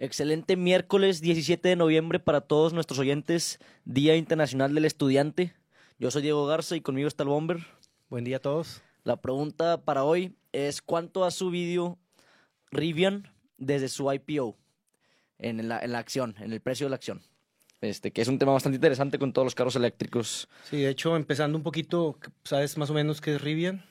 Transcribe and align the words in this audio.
Excelente 0.00 0.54
miércoles 0.54 1.20
17 1.20 1.70
de 1.70 1.74
noviembre 1.74 2.20
para 2.20 2.40
todos 2.40 2.72
nuestros 2.72 3.00
oyentes, 3.00 3.58
Día 3.84 4.14
Internacional 4.14 4.72
del 4.72 4.84
Estudiante. 4.84 5.54
Yo 5.98 6.12
soy 6.12 6.22
Diego 6.22 6.46
Garza 6.46 6.76
y 6.76 6.80
conmigo 6.80 7.08
está 7.08 7.24
el 7.24 7.30
Bomber. 7.30 7.66
Buen 8.08 8.22
día 8.22 8.36
a 8.36 8.40
todos. 8.40 8.80
La 9.02 9.20
pregunta 9.20 9.84
para 9.84 10.04
hoy 10.04 10.36
es 10.52 10.82
¿cuánto 10.82 11.24
ha 11.24 11.32
subido 11.32 11.98
Rivian 12.70 13.32
desde 13.56 13.88
su 13.88 14.12
IPO 14.12 14.56
en 15.36 15.68
la, 15.68 15.80
en 15.80 15.90
la 15.90 15.98
acción, 15.98 16.36
en 16.38 16.52
el 16.52 16.60
precio 16.60 16.86
de 16.86 16.90
la 16.90 16.96
acción? 16.96 17.20
Este, 17.80 18.12
que 18.12 18.22
es 18.22 18.28
un 18.28 18.38
tema 18.38 18.52
bastante 18.52 18.76
interesante 18.76 19.18
con 19.18 19.32
todos 19.32 19.46
los 19.46 19.56
carros 19.56 19.74
eléctricos. 19.74 20.48
Sí, 20.70 20.76
de 20.76 20.90
hecho, 20.90 21.16
empezando 21.16 21.58
un 21.58 21.64
poquito, 21.64 22.20
¿sabes 22.44 22.78
más 22.78 22.90
o 22.90 22.94
menos 22.94 23.20
qué 23.20 23.34
es 23.34 23.40
Rivian? 23.40 23.84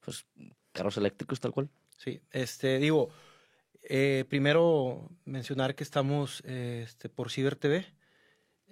Pues 0.00 0.26
carros 0.72 0.96
eléctricos 0.96 1.38
tal 1.38 1.52
cual. 1.52 1.68
Sí, 1.98 2.20
este, 2.32 2.80
digo, 2.80 3.10
eh, 3.88 4.24
primero 4.28 5.08
mencionar 5.24 5.74
que 5.74 5.84
estamos 5.84 6.42
eh, 6.46 6.82
este, 6.84 7.08
por 7.08 7.30
Ciber 7.30 7.56
TV 7.56 7.86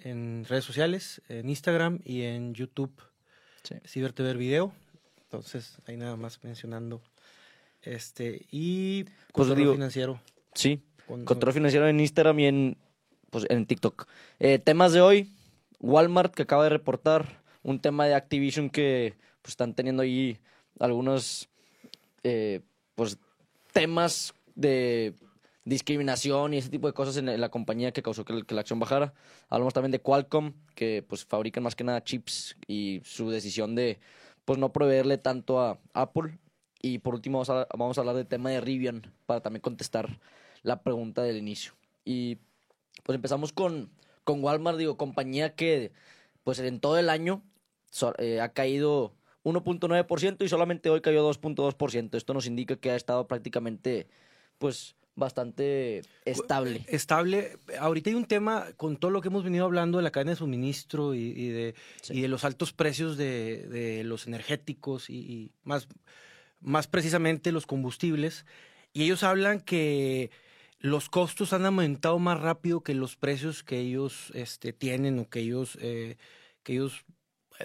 en 0.03 0.45
redes 0.49 0.65
sociales, 0.65 1.23
en 1.29 1.49
Instagram 1.49 2.01
y 2.05 2.23
en 2.23 2.55
YouTube. 2.55 2.93
Sí. 3.63 3.77
Ciber 3.87 4.13
TV 4.13 4.35
Video. 4.35 4.73
Entonces, 5.25 5.79
ahí 5.87 5.97
nada 5.97 6.17
más 6.17 6.43
mencionando. 6.45 7.01
Este, 7.83 8.47
y 8.51 9.05
Pues 9.33 9.55
digo- 9.57 9.73
financiero. 9.73 10.21
Sí, 10.55 10.81
con- 11.07 11.25
control 11.25 11.53
financiero 11.53 11.89
en 11.89 12.01
Instagram 12.01 12.39
y 12.41 12.47
en, 12.47 12.77
pues, 13.31 13.47
en 13.51 13.67
TikTok. 13.67 14.07
Eh, 14.39 14.59
temas 14.59 14.93
de 14.93 15.01
hoy, 15.01 15.33
Walmart 15.81 16.35
que 16.35 16.43
acaba 16.43 16.65
de 16.65 16.71
reportar 16.71 17.41
un 17.63 17.81
tema 17.81 18.07
de 18.07 18.15
Activision 18.15 18.71
que 18.71 19.15
pues, 19.43 19.53
están 19.53 19.75
teniendo 19.75 20.03
ahí 20.03 20.39
algunos 20.81 21.49
eh, 22.23 22.61
pues, 22.95 23.19
temas 23.73 24.33
de 24.55 25.15
discriminación 25.65 26.55
y 26.55 26.59
ese 26.59 26.69
tipo 26.69 26.87
de 26.87 26.93
cosas 26.93 27.17
en, 27.17 27.41
la 27.41 27.49
compañía 27.49 27.93
que 27.93 28.03
causó 28.03 28.25
que, 28.25 28.45
la 28.49 28.61
acción 28.61 28.79
bajara. 28.79 29.15
Hablamos 29.49 29.75
también 29.75 29.93
de 29.93 30.01
Qualcomm, 30.01 30.53
que 30.75 31.05
pues 31.07 31.25
fabrican 31.25 31.63
más 31.63 31.75
que 31.75 31.85
nada 31.85 32.05
chips 32.05 32.57
y 32.67 33.01
su 33.05 33.31
decisión 33.31 33.75
de 33.75 33.99
pues 34.45 34.59
no 34.59 34.73
proveerle 34.73 35.19
tanto 35.19 35.61
a 35.61 35.81
Apple. 35.95 36.39
Y 36.83 36.99
por 36.99 37.15
último 37.15 37.39
vamos 37.39 37.51
a, 37.51 37.67
vamos 37.77 37.97
a 37.97 38.03
hablar 38.03 38.17
del 38.17 38.27
tema 38.27 38.51
de 38.51 38.61
Rivian 38.61 39.13
para 39.27 39.41
también 39.41 39.63
contestar 39.63 40.21
la 40.63 40.83
pregunta 40.83 41.23
del 41.23 41.39
inicio. 41.39 41.73
Y 42.05 42.39
pues 43.05 43.17
empezamos 43.17 43.53
con, 43.53 43.91
con 44.25 44.45
Walmart, 44.45 44.79
digo, 44.79 44.99
compañía 44.99 45.55
que 45.55 45.93
pues 46.43 46.59
en 46.59 46.81
todo 46.81 46.99
el 46.99 47.09
año 47.09 47.43
eh, 48.19 48.41
ha 48.41 48.51
caído 48.51 49.15
1.9% 49.45 50.45
y 50.45 50.49
solamente 50.49 50.91
hoy 50.91 51.01
cayó 51.01 51.29
2.2%. 51.31 52.17
Esto 52.17 52.35
nos 52.35 52.47
indica 52.47 52.77
que 52.77 52.91
ha 52.91 52.97
estado 52.97 53.27
prácticamente 53.27 54.09
pues 54.65 54.97
bastante 55.15 56.01
estable. 56.25 56.87
Estable. 56.89 57.59
Ahorita 57.79 58.09
hay 58.09 58.17
un 58.17 58.25
tema 58.25 58.69
con 58.79 58.97
todo 58.97 59.11
lo 59.11 59.21
que 59.21 59.29
hemos 59.29 59.45
venido 59.45 59.67
hablando 59.67 59.99
de 59.99 60.05
la 60.05 60.11
cadena 60.11 60.31
de 60.31 60.37
suministro 60.39 61.15
y, 61.15 61.19
y 61.19 61.49
de, 61.51 61.75
Sí. 62.01 62.15
y 62.15 62.21
de 62.23 62.29
los 62.29 62.45
altos 62.45 62.73
precios 62.73 63.19
de, 63.19 63.67
de 63.69 64.05
los 64.05 64.27
energéticos 64.27 65.11
y, 65.11 65.17
y 65.19 65.51
más, 65.65 65.87
más 66.63 66.87
precisamente 66.87 67.53
los 67.53 67.67
combustibles. 67.67 68.47
Y 68.95 69.03
ellos 69.03 69.23
hablan 69.23 69.61
que 69.61 70.31
los 70.79 71.11
costos 71.11 71.53
han 71.53 71.67
aumentado 71.67 72.19
más 72.19 72.41
rápido 72.41 72.81
que 72.83 72.95
los 72.95 73.17
precios 73.17 73.63
que 73.63 73.81
ellos 73.81 74.31
este, 74.35 74.73
tienen 74.73 75.19
o 75.19 75.29
que 75.29 75.41
ellos, 75.41 75.77
eh, 75.83 76.17
que 76.63 76.73
ellos 76.73 77.05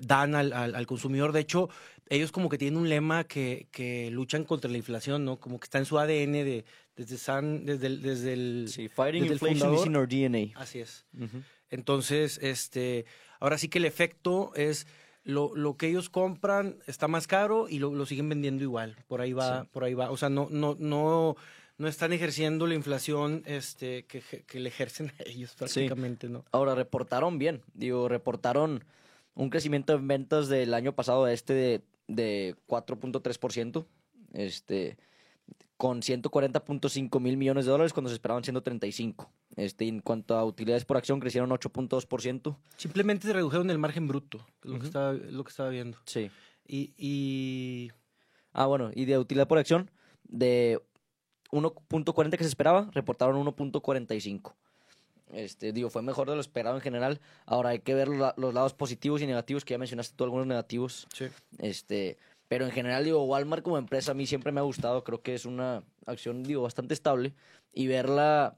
dan 0.01 0.35
al, 0.35 0.51
al- 0.51 0.75
al 0.75 0.85
consumidor. 0.85 1.31
De 1.31 1.39
hecho, 1.39 1.69
ellos 2.11 2.31
como 2.31 2.49
que 2.49 2.57
tienen 2.57 2.79
un 2.79 2.89
lema 2.89 3.23
que, 3.23 3.67
que 3.71 4.09
luchan 4.11 4.43
contra 4.43 4.69
la 4.69 4.77
inflación, 4.77 5.25
¿no? 5.25 5.39
Como 5.39 5.59
que 5.59 5.65
está 5.65 5.77
en 5.77 5.85
su 5.85 5.97
ADN 5.99 6.31
de, 6.43 6.65
desde, 6.99 7.17
San, 7.17 7.65
desde 7.65 7.87
el... 7.87 8.01
Desde 8.01 8.33
el 8.33 8.65
Sí, 8.69 8.87
fighting 8.89 9.23
desde 9.23 9.33
el 9.47 9.51
inflation 9.53 9.73
is 9.73 9.79
fundador. 9.81 9.87
in 9.87 9.95
our 9.95 10.07
DNA. 10.53 10.59
Así 10.59 10.79
es. 10.79 11.05
Entonces, 11.69 12.39
este, 12.41 13.05
ahora 13.39 13.57
sí 13.57 13.69
que 13.69 13.77
el 13.79 13.85
efecto 13.85 14.51
es 14.55 14.87
lo, 15.23 15.55
lo 15.55 15.77
que 15.77 15.87
ellos 15.87 16.09
compran 16.09 16.77
está 16.87 17.07
más 17.07 17.27
caro 17.27 17.67
y 17.69 17.79
lo, 17.79 17.93
lo 17.93 18.05
siguen 18.05 18.29
vendiendo 18.29 18.63
igual. 18.63 18.95
Por 19.07 19.21
ahí 19.21 19.33
va, 19.33 19.61
Sí. 19.63 19.69
por 19.71 19.83
ahí 19.83 19.93
va. 19.93 20.09
O 20.11 20.17
sea, 20.17 20.29
no, 20.29 20.47
no, 20.49 20.75
no, 20.79 21.35
no 21.77 21.87
están 21.87 22.11
ejerciendo 22.13 22.65
la 22.67 22.73
inflación 22.75 23.43
este, 23.45 24.05
que, 24.05 24.21
que 24.21 24.59
le 24.59 24.69
ejercen 24.69 25.11
a 25.19 25.23
ellos 25.29 25.53
prácticamente, 25.55 26.27
¿no? 26.29 26.43
Ahora, 26.51 26.73
reportaron 26.75 27.37
bien. 27.37 27.61
Digo, 27.73 28.07
reportaron 28.09 28.83
un 29.35 29.49
crecimiento 29.49 29.93
en 29.93 30.07
ventas 30.07 30.49
del 30.49 30.73
año 30.73 30.93
pasado 30.93 31.25
a 31.25 31.33
este 31.33 31.53
de, 31.53 31.81
de 32.07 32.55
4.3%. 32.67 33.85
Este, 34.33 34.97
con 35.77 36.01
140.5 36.01 37.19
mil 37.19 37.37
millones 37.37 37.65
de 37.65 37.71
dólares 37.71 37.93
cuando 37.93 38.09
se 38.09 38.15
esperaban 38.15 38.43
135. 38.43 39.31
Este, 39.55 39.87
en 39.87 40.01
cuanto 40.01 40.35
a 40.37 40.43
utilidades 40.43 40.85
por 40.85 40.97
acción, 40.97 41.19
crecieron 41.19 41.49
8.2%. 41.49 42.57
Simplemente 42.77 43.27
se 43.27 43.33
redujeron 43.33 43.69
el 43.69 43.77
margen 43.77 44.07
bruto, 44.07 44.45
lo, 44.63 44.79
que 44.79 44.85
estaba, 44.85 45.13
lo 45.13 45.43
que 45.43 45.49
estaba 45.49 45.69
viendo. 45.69 45.97
Sí. 46.05 46.29
Y, 46.67 46.93
y 46.97 47.91
Ah, 48.53 48.65
bueno, 48.65 48.91
y 48.93 49.05
de 49.05 49.17
utilidad 49.17 49.47
por 49.47 49.57
acción, 49.57 49.91
de 50.23 50.81
1.40 51.51 52.31
que 52.31 52.43
se 52.43 52.49
esperaba, 52.49 52.89
reportaron 52.93 53.43
1.45. 53.45 54.53
Este, 55.31 55.71
digo, 55.71 55.91
fue 55.91 56.01
mejor 56.01 56.27
de 56.29 56.35
lo 56.35 56.41
esperado 56.41 56.75
en 56.75 56.81
general. 56.81 57.21
Ahora 57.45 57.69
hay 57.69 57.79
que 57.79 57.93
ver 57.93 58.07
los 58.07 58.53
lados 58.53 58.73
positivos 58.73 59.21
y 59.21 59.27
negativos, 59.27 59.63
que 59.63 59.75
ya 59.75 59.77
mencionaste 59.77 60.15
tú 60.15 60.23
algunos 60.23 60.47
negativos. 60.47 61.07
sí. 61.13 61.27
Este, 61.59 62.17
pero 62.49 62.65
en 62.65 62.71
general, 62.71 63.05
digo, 63.05 63.23
Walmart 63.23 63.63
como 63.63 63.77
empresa 63.77 64.11
a 64.11 64.15
mí 64.15 64.27
siempre 64.27 64.51
me 64.51 64.59
ha 64.59 64.63
gustado. 64.63 65.05
Creo 65.05 65.21
que 65.21 65.35
es 65.35 65.45
una 65.45 65.83
acción, 66.05 66.43
digo, 66.43 66.63
bastante 66.63 66.93
estable. 66.93 67.33
Y 67.71 67.87
verla 67.87 68.57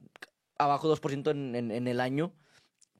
abajo 0.58 0.92
2% 0.92 1.30
en, 1.30 1.54
en, 1.54 1.70
en 1.70 1.86
el 1.86 2.00
año, 2.00 2.32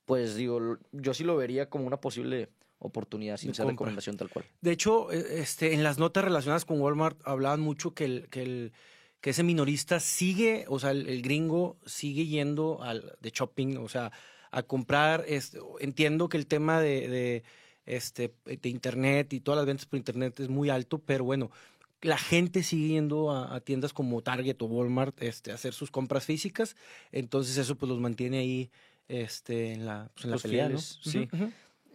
pues 0.05 0.37
digo, 0.37 0.79
yo 0.93 1.15
sí 1.15 1.25
lo 1.25 1.37
vería 1.37 1.71
como 1.71 1.87
una 1.87 2.01
posible 2.01 2.51
oportunidad, 2.79 3.37
sin 3.37 3.55
ser 3.55 3.67
recomendación 3.67 4.17
tal 4.17 4.29
cual. 4.29 4.45
De 4.61 4.73
hecho, 4.73 5.11
eh, 5.13 5.41
este, 5.41 5.73
en 5.73 5.83
las 5.83 5.99
notas 5.99 6.25
relacionadas 6.25 6.65
con 6.65 6.81
Walmart 6.81 7.19
hablaban 7.25 7.61
mucho 7.61 7.95
que, 7.95 8.05
el, 8.05 8.29
que, 8.29 8.43
el, 8.43 8.73
que 9.21 9.31
ese 9.31 9.45
minorista 9.45 10.01
sigue, 10.01 10.65
o 10.69 10.79
sea, 10.79 10.91
el, 10.91 11.09
el 11.09 11.23
gringo 11.23 11.79
sigue 11.87 12.27
yendo 12.27 12.83
al, 12.83 13.17
de 13.21 13.31
shopping, 13.31 13.77
o 13.77 13.89
sea, 13.89 14.13
a 14.51 14.63
comprar. 14.65 15.25
Este, 15.29 15.59
entiendo 15.81 16.29
que 16.29 16.37
el 16.37 16.47
tema 16.47 16.81
de, 16.81 17.09
de, 17.09 17.45
este, 17.87 18.35
de 18.45 18.69
internet 18.69 19.33
y 19.33 19.41
todas 19.41 19.57
las 19.57 19.67
ventas 19.67 19.87
por 19.87 19.97
internet 19.97 20.39
es 20.41 20.49
muy 20.49 20.71
alto, 20.71 20.99
pero 20.99 21.25
bueno, 21.25 21.51
la 22.01 22.19
gente 22.19 22.63
sigue 22.63 22.89
yendo 22.89 23.31
a, 23.31 23.55
a 23.55 23.61
tiendas 23.61 23.93
como 23.93 24.23
Target 24.23 24.61
o 24.61 24.67
Walmart 24.67 25.23
este, 25.23 25.53
a 25.53 25.55
hacer 25.55 25.73
sus 25.73 25.91
compras 25.91 26.25
físicas, 26.25 26.77
entonces 27.13 27.57
eso 27.59 27.77
pues 27.77 27.89
los 27.89 28.01
mantiene 28.01 28.39
ahí 28.39 28.71
este, 29.09 29.73
en 29.73 29.87
la, 29.87 30.11
pues, 30.15 30.25
en 30.25 30.31
la 30.31 30.35
Los 30.35 30.43
pelea, 30.43 30.69
¿no? 30.69 30.79
sí. 30.79 31.29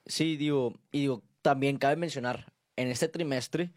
Sí, 0.06 0.38
digo, 0.38 0.74
y 0.94 1.02
digo, 1.02 1.22
también 1.42 1.78
cabe 1.78 1.98
mencionar, 1.98 2.54
en 2.78 2.88
este 2.88 3.10
trimestre, 3.10 3.74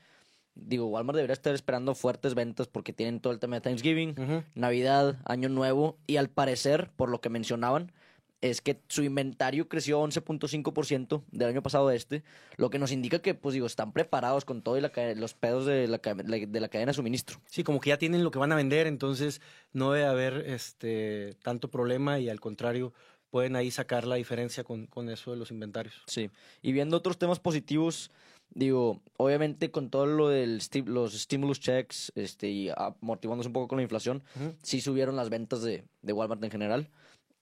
digo, 0.55 0.87
Walmart 0.87 1.17
debería 1.17 1.33
estar 1.33 1.55
esperando 1.55 1.95
fuertes 1.95 2.35
ventas 2.35 2.69
porque 2.69 2.93
tienen 2.93 3.19
todo 3.19 3.33
el 3.33 3.41
tema 3.41 3.57
de 3.57 3.63
Thanksgiving. 3.63 4.15
Navidad, 4.55 5.19
Año 5.25 5.49
Nuevo, 5.49 5.99
y 6.07 6.17
al 6.17 6.29
parecer, 6.29 6.91
por 6.95 7.09
lo 7.11 7.21
que 7.21 7.31
mencionaban, 7.31 7.93
es 8.41 8.61
que 8.61 8.81
su 8.89 9.03
inventario 9.03 9.69
creció 9.69 10.01
11.5% 10.01 11.23
del 11.31 11.49
año 11.49 11.63
pasado 11.63 11.89
a 11.89 11.95
este, 11.95 12.23
lo 12.57 12.71
que 12.71 12.79
nos 12.79 12.91
indica 12.93 13.21
que, 13.21 13.35
pues 13.35 13.53
digo, 13.55 13.67
están 13.67 13.93
preparados 13.93 14.45
con 14.45 14.63
todo 14.63 14.79
y 14.79 14.81
la 14.81 14.91
los 15.17 15.35
pedos 15.35 15.67
de 15.67 15.87
la, 15.89 15.99
ca- 15.99 16.15
de 16.15 16.61
la 16.61 16.69
cadena 16.69 16.91
de 16.91 16.95
suministro. 16.95 17.39
Sí, 17.47 17.63
como 17.65 17.81
que 17.81 17.91
ya 17.91 17.99
tienen 17.99 18.25
lo 18.25 18.31
que 18.31 18.39
van 18.39 18.53
a 18.53 18.57
vender, 18.57 18.87
entonces 18.87 19.41
no 19.73 19.93
debe 19.93 20.07
haber 20.07 20.35
este 20.47 21.37
tanto 21.43 21.71
problema 21.71 22.19
y 22.19 22.29
al 22.29 22.41
contrario, 22.41 22.93
pueden 23.31 23.57
ahí 23.57 23.71
sacar 23.71 24.07
la 24.07 24.17
diferencia 24.17 24.65
con, 24.65 24.87
con 24.87 25.09
eso 25.09 25.31
de 25.31 25.37
los 25.37 25.51
inventarios. 25.51 26.03
Sí. 26.07 26.31
Y 26.63 26.73
viendo 26.73 26.97
otros 26.97 27.19
temas 27.19 27.39
positivos, 27.39 28.11
digo, 28.53 29.01
obviamente 29.19 29.71
con 29.71 29.89
todo 29.91 30.07
lo 30.07 30.29
del 30.29 30.61
los 30.87 31.13
stimulus 31.15 31.61
checks, 31.61 32.11
este, 32.17 32.49
y 32.49 32.71
amortiguándose 32.75 33.49
un 33.49 33.53
poco 33.53 33.69
con 33.69 33.77
la 33.77 33.83
inflación, 33.83 34.25
Ujú. 34.35 34.55
sí 34.63 34.81
subieron 34.81 35.15
las 35.15 35.29
ventas 35.31 35.63
de, 35.63 35.85
de 36.03 36.13
Walmart 36.13 36.43
en 36.43 36.51
general. 36.51 36.89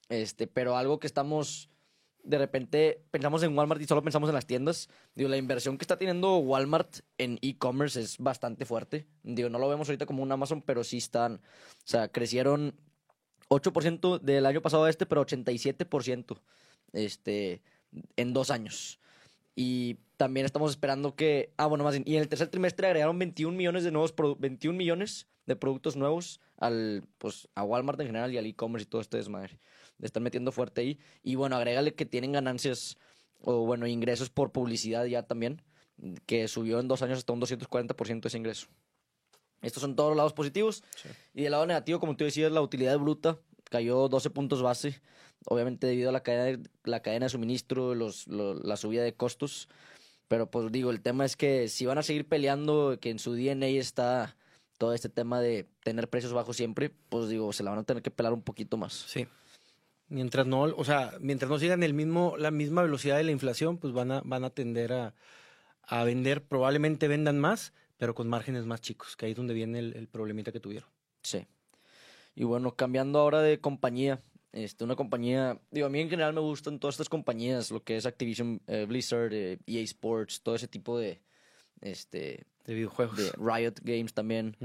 Este, 0.09 0.47
pero 0.47 0.75
algo 0.75 0.99
que 0.99 1.07
estamos, 1.07 1.69
de 2.23 2.37
repente, 2.37 3.03
pensamos 3.11 3.43
en 3.43 3.57
Walmart 3.57 3.81
y 3.81 3.85
solo 3.85 4.03
pensamos 4.03 4.29
en 4.29 4.35
las 4.35 4.47
tiendas. 4.47 4.89
Digo, 5.15 5.29
la 5.29 5.37
inversión 5.37 5.77
que 5.77 5.83
está 5.83 5.97
teniendo 5.97 6.37
Walmart 6.37 6.97
en 7.17 7.37
e-commerce 7.41 8.01
es 8.01 8.17
bastante 8.17 8.65
fuerte. 8.65 9.07
Digo, 9.23 9.49
no 9.49 9.59
lo 9.59 9.69
vemos 9.69 9.87
ahorita 9.87 10.05
como 10.05 10.23
un 10.23 10.31
Amazon, 10.31 10.61
pero 10.61 10.83
sí 10.83 10.97
están, 10.97 11.35
o 11.35 11.41
sea, 11.87 12.07
crecieron 12.11 12.75
8% 13.49 14.19
del 14.19 14.45
año 14.45 14.61
pasado 14.61 14.83
a 14.85 14.89
este, 14.89 15.05
pero 15.05 15.21
87% 15.25 16.41
este, 16.93 17.61
en 18.15 18.33
dos 18.33 18.51
años. 18.51 18.99
Y 19.55 19.95
también 20.17 20.45
estamos 20.45 20.71
esperando 20.71 21.15
que, 21.15 21.53
ah, 21.57 21.65
bueno, 21.65 21.83
más 21.83 21.93
bien, 21.93 22.03
y 22.07 22.15
en 22.15 22.21
el 22.21 22.29
tercer 22.29 22.47
trimestre 22.47 22.87
agregaron 22.87 23.19
21 23.19 23.55
millones 23.57 23.83
de 23.83 23.91
nuevos, 23.91 24.15
produ- 24.15 24.37
21 24.39 24.77
millones 24.77 25.27
de 25.45 25.55
productos 25.55 25.95
nuevos 25.95 26.39
al, 26.57 27.03
pues, 27.17 27.49
a 27.55 27.63
Walmart 27.63 27.99
en 27.99 28.07
general 28.07 28.33
y 28.33 28.37
al 28.37 28.45
e-commerce 28.45 28.85
y 28.85 28.89
todo 28.89 29.01
este 29.01 29.17
desmadre. 29.17 29.59
Le 29.99 30.05
están 30.05 30.23
metiendo 30.23 30.51
fuerte 30.51 30.81
ahí. 30.81 30.99
Y 31.23 31.35
bueno, 31.35 31.55
agrégale 31.55 31.93
que 31.93 32.05
tienen 32.05 32.31
ganancias 32.31 32.97
o 33.41 33.65
bueno, 33.65 33.87
ingresos 33.87 34.29
por 34.29 34.51
publicidad 34.51 35.05
ya 35.05 35.23
también, 35.23 35.61
que 36.25 36.47
subió 36.47 36.79
en 36.79 36.87
dos 36.87 37.01
años 37.01 37.19
hasta 37.19 37.33
un 37.33 37.41
240% 37.41 38.25
ese 38.25 38.37
ingreso. 38.37 38.67
Estos 39.61 39.81
son 39.81 39.95
todos 39.95 40.09
los 40.09 40.17
lados 40.17 40.33
positivos. 40.33 40.83
Sí. 40.95 41.09
Y 41.33 41.43
del 41.43 41.51
lado 41.51 41.65
negativo, 41.65 41.99
como 41.99 42.15
tú 42.15 42.23
decías, 42.23 42.51
la 42.51 42.61
utilidad 42.61 42.97
bruta 42.97 43.37
cayó 43.69 44.07
12 44.07 44.29
puntos 44.29 44.61
base, 44.61 45.01
obviamente 45.45 45.87
debido 45.87 46.09
a 46.09 46.13
la 46.13 46.23
cadena, 46.23 46.63
la 46.83 47.01
cadena 47.01 47.25
de 47.25 47.29
suministro, 47.29 47.95
los, 47.95 48.27
la 48.27 48.77
subida 48.77 49.03
de 49.03 49.13
costos. 49.13 49.69
Pero 50.27 50.49
pues 50.49 50.71
digo, 50.71 50.91
el 50.91 51.01
tema 51.01 51.25
es 51.25 51.35
que 51.35 51.67
si 51.67 51.85
van 51.85 51.97
a 51.97 52.03
seguir 52.03 52.27
peleando, 52.27 52.97
que 53.01 53.09
en 53.09 53.19
su 53.19 53.33
DNA 53.33 53.67
está 53.67 54.37
todo 54.77 54.93
este 54.93 55.09
tema 55.09 55.41
de 55.41 55.67
tener 55.83 56.09
precios 56.09 56.33
bajos 56.33 56.55
siempre, 56.55 56.91
pues 57.09 57.29
digo, 57.29 57.51
se 57.51 57.63
la 57.63 57.71
van 57.71 57.79
a 57.79 57.83
tener 57.83 58.03
que 58.03 58.11
pelar 58.11 58.31
un 58.31 58.43
poquito 58.43 58.77
más. 58.77 58.93
Sí. 58.93 59.27
Mientras 60.09 60.47
no, 60.47 60.61
o 60.61 60.83
sea, 60.83 61.13
mientras 61.19 61.49
no 61.49 61.59
sigan 61.59 61.83
el 61.83 61.93
mismo, 61.93 62.35
la 62.37 62.51
misma 62.51 62.81
velocidad 62.81 63.17
de 63.17 63.23
la 63.23 63.31
inflación, 63.31 63.77
pues 63.77 63.93
van 63.93 64.11
a, 64.11 64.21
van 64.25 64.43
a 64.43 64.49
tender 64.49 64.91
a, 64.93 65.13
a 65.83 66.03
vender, 66.03 66.43
probablemente 66.43 67.07
vendan 67.07 67.39
más, 67.39 67.73
pero 67.97 68.15
con 68.15 68.27
márgenes 68.27 68.65
más 68.65 68.81
chicos, 68.81 69.15
que 69.15 69.25
ahí 69.25 69.31
es 69.31 69.37
donde 69.37 69.53
viene 69.53 69.79
el, 69.79 69.95
el 69.95 70.07
problemita 70.07 70.51
que 70.51 70.59
tuvieron. 70.59 70.89
Sí. 71.21 71.45
Y 72.35 72.43
bueno, 72.43 72.75
cambiando 72.75 73.19
ahora 73.19 73.41
de 73.41 73.59
compañía, 73.59 74.19
este, 74.51 74.83
una 74.83 74.95
compañía, 74.95 75.59
digo, 75.69 75.87
a 75.87 75.89
mí 75.89 75.99
en 75.99 76.09
general 76.09 76.33
me 76.33 76.39
gustan 76.39 76.79
todas 76.79 76.95
estas 76.95 77.09
compañías, 77.09 77.69
lo 77.69 77.83
que 77.83 77.97
es 77.97 78.05
Activision, 78.05 78.61
eh, 78.67 78.85
Blizzard, 78.87 79.33
EA 79.33 79.53
eh, 79.53 79.59
e 79.67 79.81
Sports, 79.83 80.41
todo 80.41 80.55
ese 80.55 80.67
tipo 80.67 80.97
de, 80.97 81.21
este, 81.81 82.45
de 82.65 82.73
videojuegos. 82.73 83.17
De 83.17 83.31
Riot 83.37 83.75
Games 83.83 84.13
también. 84.13 84.57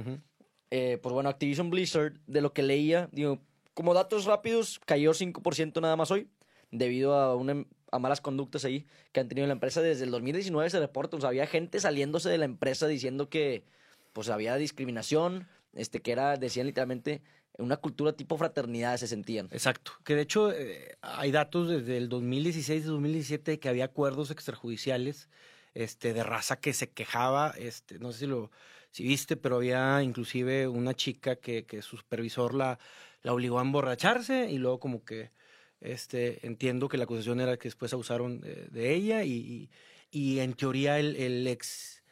Eh, 0.70 0.98
pues 1.02 1.12
bueno, 1.12 1.28
Activision 1.28 1.70
Blizzard, 1.70 2.14
de 2.26 2.40
lo 2.40 2.52
que 2.52 2.62
leía, 2.62 3.08
digo, 3.12 3.42
como 3.74 3.92
datos 3.94 4.24
rápidos, 4.24 4.80
cayó 4.84 5.12
5% 5.12 5.80
nada 5.80 5.96
más 5.96 6.10
hoy, 6.10 6.28
debido 6.70 7.14
a, 7.14 7.36
una, 7.36 7.64
a 7.90 7.98
malas 7.98 8.20
conductas 8.20 8.64
ahí 8.64 8.86
que 9.12 9.20
han 9.20 9.28
tenido 9.28 9.46
la 9.46 9.52
empresa 9.52 9.80
desde 9.80 10.04
el 10.04 10.10
2019 10.10 10.70
se 10.70 10.80
reporta. 10.80 11.16
O 11.16 11.20
sea, 11.20 11.28
había 11.28 11.46
gente 11.46 11.80
saliéndose 11.80 12.28
de 12.28 12.38
la 12.38 12.44
empresa 12.44 12.86
diciendo 12.86 13.28
que 13.28 13.64
pues 14.12 14.28
había 14.28 14.56
discriminación, 14.56 15.48
este, 15.74 16.00
que 16.00 16.12
era, 16.12 16.36
decían 16.36 16.66
literalmente, 16.66 17.22
una 17.58 17.76
cultura 17.76 18.12
tipo 18.12 18.36
fraternidad 18.36 18.96
se 18.96 19.06
sentían. 19.06 19.48
Exacto. 19.52 19.92
Que 20.04 20.14
de 20.14 20.22
hecho 20.22 20.52
eh, 20.52 20.96
hay 21.02 21.30
datos 21.30 21.68
desde 21.68 21.96
el 21.96 22.08
2016 22.08 22.86
2017 22.86 23.58
que 23.58 23.68
había 23.68 23.86
acuerdos 23.86 24.30
extrajudiciales 24.30 25.28
este, 25.74 26.14
de 26.14 26.22
raza 26.22 26.56
que 26.56 26.72
se 26.72 26.90
quejaba, 26.90 27.54
este, 27.58 27.98
no 27.98 28.12
sé 28.12 28.20
si 28.20 28.26
lo 28.26 28.50
si 28.90 29.02
viste, 29.02 29.36
pero 29.36 29.56
había 29.56 30.04
inclusive 30.04 30.68
una 30.68 30.94
chica 30.94 31.34
que, 31.34 31.64
que 31.64 31.82
su 31.82 31.96
supervisor 31.96 32.54
la, 32.54 32.78
la 33.24 33.32
obligó 33.32 33.58
a 33.58 33.62
emborracharse 33.62 34.48
y 34.50 34.58
luego 34.58 34.78
como 34.78 35.04
que 35.04 35.32
este, 35.80 36.46
entiendo 36.46 36.88
que 36.88 36.96
la 36.96 37.04
acusación 37.04 37.40
era 37.40 37.56
que 37.56 37.68
después 37.68 37.92
abusaron 37.92 38.40
de, 38.40 38.94
ella 38.94 39.24
y, 39.24 39.68
y, 40.10 40.38
en 40.38 40.54
teoría 40.54 41.00
el, 41.00 41.16
el 41.16 41.46
ex 41.48 42.04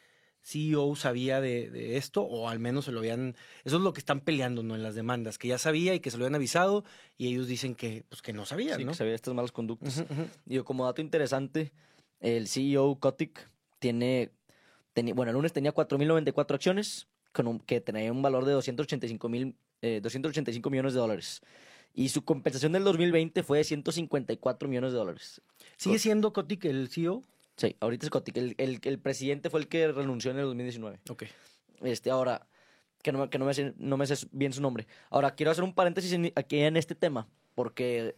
CEO 0.43 0.95
sabía 0.95 1.39
de, 1.39 1.95
esto, 1.97 2.21
o 2.21 2.49
al 2.49 2.59
menos 2.59 2.85
se 2.85 2.91
lo 2.91 2.99
habían. 2.99 3.35
Eso 3.63 3.77
es 3.77 3.81
lo 3.81 3.93
que 3.93 3.99
están 3.99 4.19
peleando, 4.19 4.61
¿no? 4.61 4.75
En 4.75 4.83
las 4.83 4.93
demandas, 4.93 5.37
que 5.37 5.47
ya 5.47 5.57
sabía 5.57 5.95
y 5.95 6.01
que 6.01 6.11
se 6.11 6.17
lo 6.17 6.25
habían 6.25 6.35
avisado, 6.35 6.83
y 7.17 7.27
ellos 7.27 7.47
dicen 7.47 7.75
que, 7.75 8.03
pues, 8.09 8.21
que 8.21 8.33
no 8.33 8.45
sabían, 8.45 8.77
sí, 8.77 8.85
que 8.85 8.93
sabía 8.93 9.15
estas 9.15 9.33
malas 9.33 9.53
conductas. 9.53 10.03
Digo, 10.45 10.65
como 10.65 10.85
dato 10.85 11.01
interesante, 11.01 11.71
el 12.19 12.47
CEO 12.47 12.99
Kotick 12.99 13.49
tiene. 13.79 14.31
bueno, 15.15 15.31
el 15.31 15.35
lunes 15.35 15.53
tenía 15.53 15.73
4.094 15.73 16.55
acciones, 16.55 17.07
con 17.31 17.59
que 17.59 17.79
tenía 17.79 18.11
un 18.11 18.21
valor 18.21 18.45
de 18.45 18.51
285, 18.51 19.29
mil, 19.29 19.55
285 20.01 20.67
eh, 20.67 20.71
millones 20.71 20.93
de 20.93 20.99
dólares. 20.99 21.41
Y 21.93 22.09
su 22.09 22.25
compensación 22.25 22.71
del 22.71 22.83
2020 22.83 23.43
fue 23.43 23.59
de 23.59 23.63
154 23.63 24.67
millones 24.67 24.91
de 24.93 24.97
dólares. 24.97 25.41
¿Sigue 25.77 25.99
siendo 25.99 26.33
Kotick 26.33 26.65
el 26.65 26.87
CEO? 26.89 27.23
Sí, 27.55 27.75
ahorita 27.79 28.07
es 28.07 28.09
Kotick. 28.09 28.35
El, 28.37 28.55
el, 28.57 28.99
presidente 28.99 29.49
fue 29.49 29.59
el 29.59 29.67
que 29.67 29.91
renunció 29.91 30.31
en 30.31 30.37
el 30.37 30.45
2019. 30.45 30.99
Ok. 31.09 31.23
Este, 31.81 32.09
ahora, 32.09 32.47
que 33.03 33.11
no, 33.11 33.29
que 33.29 33.37
no, 33.37 33.45
me, 33.45 33.53
sé, 33.53 33.73
no 33.77 33.97
me 33.97 34.07
sé 34.07 34.27
bien 34.31 34.53
su 34.53 34.61
nombre. 34.61 34.87
Ahora, 35.11 35.35
quiero 35.35 35.51
hacer 35.51 35.63
un 35.63 35.73
paréntesis 35.73 36.17
aquí 36.35 36.59
en 36.59 36.77
este 36.77 36.95
tema, 36.95 37.27
porque 37.53 38.15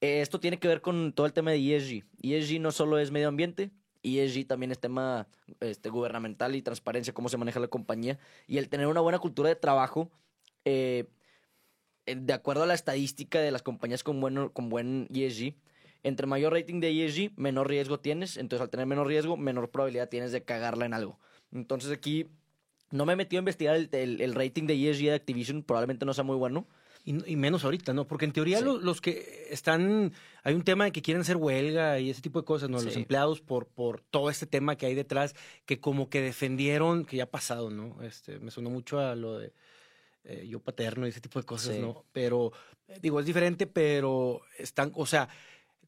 esto 0.00 0.40
tiene 0.40 0.58
que 0.58 0.68
ver 0.68 0.80
con 0.80 1.12
todo 1.12 1.26
el 1.26 1.32
tema 1.32 1.50
de 1.50 1.76
ESG. 1.76 2.04
ESG 2.22 2.60
no 2.60 2.72
solo 2.72 2.98
es 2.98 3.10
medio 3.10 3.28
ambiente, 3.28 3.70
ESG 4.02 4.46
también 4.46 4.70
es 4.70 4.78
tema 4.78 5.26
este, 5.60 5.88
gubernamental 5.88 6.54
y 6.54 6.62
transparencia, 6.62 7.12
cómo 7.12 7.28
se 7.28 7.36
maneja 7.36 7.60
la 7.60 7.68
compañía. 7.68 8.18
Y 8.46 8.58
el 8.58 8.68
tener 8.68 8.86
una 8.86 9.00
buena 9.00 9.18
cultura 9.18 9.48
de 9.48 9.56
trabajo, 9.56 10.10
eh, 10.64 11.04
de 12.06 12.32
acuerdo 12.32 12.64
a 12.64 12.66
la 12.66 12.74
estadística 12.74 13.40
de 13.40 13.50
las 13.50 13.62
compañías 13.62 14.02
con, 14.02 14.20
bueno, 14.20 14.52
con 14.52 14.68
buen 14.68 15.08
ESG, 15.14 15.54
entre 16.04 16.26
mayor 16.26 16.52
rating 16.52 16.80
de 16.80 17.04
ESG, 17.04 17.32
menor 17.36 17.68
riesgo 17.68 17.98
tienes. 17.98 18.36
Entonces, 18.36 18.62
al 18.62 18.70
tener 18.70 18.86
menor 18.86 19.06
riesgo, 19.06 19.36
menor 19.36 19.70
probabilidad 19.70 20.08
tienes 20.08 20.32
de 20.32 20.42
cagarla 20.42 20.84
en 20.84 20.92
algo. 20.92 21.18
Entonces, 21.50 21.90
aquí 21.90 22.28
no 22.90 23.06
me 23.06 23.14
he 23.14 23.16
metido 23.16 23.38
a 23.38 23.42
investigar 23.42 23.76
el, 23.76 24.34
rating 24.34 24.66
de 24.66 24.90
ESG 24.90 25.04
de 25.04 25.14
Activision. 25.14 25.62
Probablemente 25.62 26.04
no 26.04 26.12
sea 26.12 26.22
muy 26.22 26.36
bueno. 26.36 26.66
Y, 27.06 27.36
menos 27.36 27.64
ahorita, 27.64 27.92
¿no? 27.92 28.06
Porque 28.06 28.24
en 28.24 28.32
teoría 28.32 28.62
los, 28.62 29.02
que 29.02 29.46
están, 29.50 30.12
hay 30.42 30.54
un 30.54 30.62
tema 30.62 30.84
de 30.84 30.92
que 30.92 31.02
quieren 31.02 31.20
hacer 31.20 31.36
huelga 31.36 31.98
y 32.00 32.08
ese 32.08 32.22
tipo 32.22 32.40
de 32.40 32.46
cosas, 32.46 32.70
¿no? 32.70 32.80
Los 32.80 32.96
empleados 32.96 33.42
por, 33.42 33.66
por 33.66 34.00
todo 34.00 34.30
este 34.30 34.46
tema 34.46 34.76
que 34.76 34.86
hay 34.86 34.94
detrás, 34.94 35.34
que 35.66 35.80
como 35.80 36.08
que 36.08 36.22
defendieron, 36.22 37.04
que 37.04 37.18
ya 37.18 37.24
ha 37.24 37.30
pasado, 37.30 37.68
¿no? 37.68 38.02
Este, 38.02 38.38
me 38.38 38.50
sonó 38.50 38.70
mucho 38.70 39.00
a 39.00 39.14
lo 39.16 39.38
de 39.38 39.52
eh, 40.24 40.46
yo 40.48 40.60
paterno 40.60 41.06
y 41.06 41.10
ese 41.10 41.20
tipo 41.20 41.38
de 41.38 41.46
cosas, 41.46 41.78
¿no? 41.78 42.04
Pero, 42.12 42.52
digo, 43.00 43.20
es 43.20 43.26
diferente, 43.26 43.66
pero 43.66 44.40
están, 44.58 44.92
o 44.94 45.06
sea, 45.06 45.28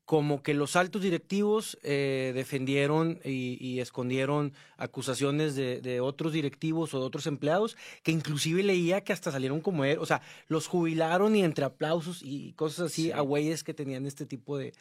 como 0.07 0.41
que 0.41 0.55
los 0.55 0.77
altos 0.77 1.03
directivos 1.03 1.79
eh, 1.83 2.31
defendieron 2.33 3.19
y, 3.25 3.81
escondieron 3.81 4.53
acusaciones 4.77 5.57
de, 5.57 6.01
otros 6.01 6.33
directivos 6.33 6.95
o 6.95 7.01
de 7.01 7.07
otros 7.07 7.27
empleados, 7.27 7.77
que 8.05 8.13
inclusive 8.13 8.63
leía 8.63 9.03
que 9.03 9.13
hasta 9.13 9.33
salieron 9.33 9.61
como 9.61 9.85
él, 9.85 9.99
o 9.99 10.07
sea, 10.07 10.23
los 10.47 10.69
jubilaron 10.69 11.35
y 11.35 11.43
entre 11.43 11.65
aplausos 11.65 12.23
y 12.23 12.53
cosas 12.53 12.93
así 12.93 13.11
a 13.11 13.21
güeyes 13.21 13.65
que 13.65 13.75
tenían 13.75 14.07
este 14.07 14.27
tipo 14.27 14.57
de, 14.57 14.73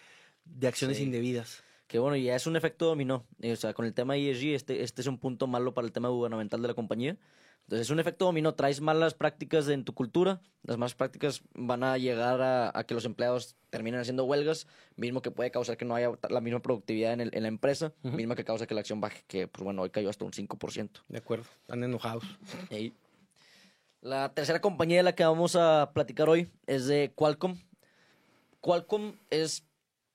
acciones 0.63 0.99
indebidas. 0.99 1.63
Que 1.87 1.97
bueno, 1.97 2.15
ya 2.17 2.35
es 2.35 2.45
un 2.45 2.55
efecto 2.55 2.85
dominó. 2.85 3.25
Eh, 3.41 3.53
o 3.53 3.55
sea, 3.55 3.73
con 3.73 3.85
el 3.85 3.93
tema 3.93 4.17
ESG, 4.17 4.53
este, 4.53 4.83
este 4.83 5.01
es 5.01 5.07
un 5.07 5.17
punto 5.17 5.47
malo 5.47 5.73
para 5.73 5.85
el 5.87 5.91
tema 5.91 6.09
gubernamental 6.09 6.61
de 6.61 6.67
la 6.67 6.73
compañía. 6.73 7.17
Entonces 7.65 7.87
es 7.87 7.91
un 7.91 7.99
efecto 7.99 8.25
dominó, 8.25 8.53
traes 8.53 8.79
malas 8.79 9.15
prácticas 9.15 9.67
en 9.69 9.83
tu 9.83 9.95
cultura, 9.95 10.39
las 10.61 10.77
malas 10.77 10.93
prácticas 10.93 11.41
van 11.55 11.83
a 11.83 11.97
llegar 11.97 12.39
a, 12.41 12.83
que 12.83 12.93
los 12.93 13.05
empleados 13.05 13.55
terminen 13.71 13.99
haciendo 13.99 14.23
huelgas, 14.25 14.67
mismo 14.95 15.23
que 15.23 15.31
puede 15.31 15.49
causar 15.49 15.75
que 15.75 15.83
no 15.83 15.95
haya 15.95 16.11
la 16.29 16.41
misma 16.41 16.61
productividad 16.61 17.19
en, 17.19 17.31
la 17.31 17.47
empresa, 17.47 17.91
mismo 18.03 18.35
que 18.35 18.43
causa 18.43 18.67
que 18.67 18.75
la 18.75 18.81
acción 18.81 19.01
baje, 19.01 19.23
que 19.27 19.47
pues 19.47 19.63
bueno, 19.63 19.81
hoy 19.81 19.89
cayó 19.89 20.11
hasta 20.11 20.25
un 20.25 20.31
5%. 20.31 20.89
De 21.07 21.17
acuerdo, 21.17 21.45
están 21.61 21.83
enojados. 21.83 22.23
La 24.01 24.31
tercera 24.35 24.61
compañía 24.61 24.97
de 24.97 25.03
la 25.03 25.15
que 25.15 25.25
vamos 25.25 25.55
a 25.55 25.89
platicar 25.91 26.29
hoy 26.29 26.51
es 26.67 26.85
de 26.85 27.11
Qualcomm. 27.15 27.57
Qualcomm 28.61 29.13
es 29.31 29.65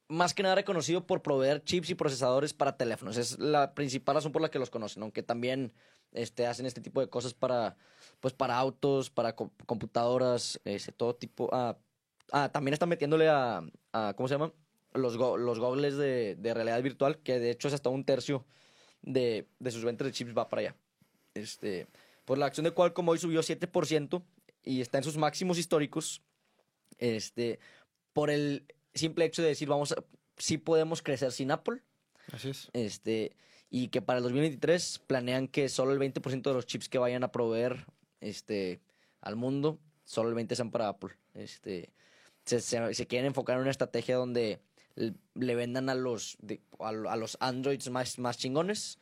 más 0.06 0.34
que 0.34 0.44
nada 0.44 0.54
reconocido 0.54 1.04
por 1.04 1.22
proveer 1.22 1.64
chips 1.64 1.90
y 1.90 1.96
procesadores 1.96 2.54
para 2.54 2.76
teléfonos. 2.76 3.16
Es 3.16 3.40
la 3.40 3.74
principal 3.74 4.14
razón 4.14 4.30
por 4.30 4.42
la 4.42 4.50
que 4.50 4.60
los 4.60 4.70
conocen, 4.70 5.02
aunque 5.02 5.24
también 5.24 5.72
este, 6.12 6.46
hacen 6.46 6.66
este 6.66 6.80
tipo 6.80 7.00
de 7.00 7.08
cosas 7.08 7.34
para, 7.34 7.76
pues, 8.20 8.34
para 8.34 8.56
autos, 8.56 9.10
para 9.10 9.34
computadoras, 9.34 10.60
ese, 10.64 10.92
todo 10.92 11.14
tipo. 11.14 11.48
Ah, 11.52 11.76
ah, 12.32 12.50
también 12.52 12.72
están 12.72 12.88
metiéndole 12.88 13.28
a, 13.28 13.62
a 13.92 14.14
¿cómo 14.16 14.28
se 14.28 14.34
llama? 14.34 14.52
Los, 14.92 15.14
los 15.14 15.58
goggles 15.58 15.96
de, 15.96 16.34
de, 16.36 16.54
realidad 16.54 16.82
virtual, 16.82 17.18
que 17.18 17.38
de 17.38 17.50
hecho 17.50 17.68
es 17.68 17.74
hasta 17.74 17.90
un 17.90 18.04
tercio 18.04 18.44
de, 19.02 19.46
de 19.60 19.70
sus 19.70 19.84
ventas 19.84 20.06
de 20.06 20.12
chips 20.12 20.36
va 20.36 20.48
para 20.48 20.60
allá. 20.60 20.76
Este, 21.34 21.86
pues 22.24 22.38
la 22.38 22.46
acción 22.46 22.64
de 22.64 22.72
Qualcomm 22.72 23.08
hoy 23.08 23.18
subió 23.18 23.40
7% 23.40 24.22
y 24.64 24.80
está 24.80 24.98
en 24.98 25.04
sus 25.04 25.16
máximos 25.16 25.58
históricos. 25.58 26.22
Este, 26.98 27.60
por 28.12 28.30
el 28.30 28.66
simple 28.94 29.24
hecho 29.24 29.42
de 29.42 29.48
decir, 29.48 29.68
vamos 29.68 29.92
a, 29.92 30.04
sí 30.36 30.58
podemos 30.58 31.02
crecer 31.02 31.32
sin 31.32 31.50
Apple. 31.50 31.82
Así 32.32 32.50
es. 32.50 32.68
Este, 32.72 33.36
y 33.70 33.88
que 33.88 34.02
para 34.02 34.18
el 34.18 34.24
2023 34.24 35.00
planean 35.06 35.48
que 35.48 35.68
solo 35.68 35.92
el 35.92 35.98
20% 35.98 36.42
de 36.42 36.52
los 36.52 36.66
chips 36.66 36.88
que 36.88 36.98
vayan 36.98 37.22
a 37.22 37.30
proveer 37.30 37.86
este, 38.20 38.80
al 39.20 39.36
mundo, 39.36 39.78
solo 40.04 40.28
el 40.28 40.34
20% 40.34 40.54
sean 40.54 40.70
para 40.70 40.88
Apple. 40.88 41.10
Este, 41.34 41.92
se, 42.44 42.60
se, 42.60 43.06
quieren 43.06 43.28
enfocar 43.28 43.56
en 43.56 43.62
una 43.62 43.70
estrategia 43.70 44.16
donde 44.16 44.60
le, 44.96 45.54
vendan 45.54 45.88
a 45.88 45.94
los, 45.94 46.36
a, 46.80 47.16
los 47.16 47.36
Androids 47.40 47.88
más, 47.90 48.18
más 48.18 48.38
chingones. 48.38 48.98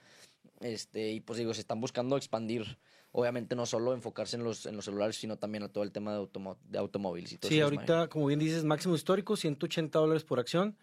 Este, 0.60 1.12
y 1.12 1.20
pues 1.20 1.38
digo, 1.38 1.54
se 1.54 1.60
están 1.60 1.80
buscando 1.80 2.16
expandir 2.16 2.78
obviamente 3.12 3.56
no 3.56 3.66
solo 3.66 3.94
enfocarse 3.94 4.36
en 4.36 4.44
los, 4.44 4.66
en 4.66 4.76
los 4.76 4.84
celulares, 4.84 5.16
sino 5.16 5.38
también 5.38 5.64
a 5.64 5.68
todo 5.68 5.82
el 5.82 5.92
tema 5.92 6.12
de, 6.12 6.28
de 6.68 6.78
automóviles 6.78 7.32
y 7.32 7.38
todo 7.38 7.48
Sí, 7.48 7.60
ahorita, 7.60 8.08
como 8.08 8.26
bien 8.26 8.38
dices, 8.38 8.64
máximo 8.64 8.94
histórico, 8.94 9.36
180 9.36 9.98
dólares 9.98 10.24
por 10.24 10.38
acción. 10.38 10.76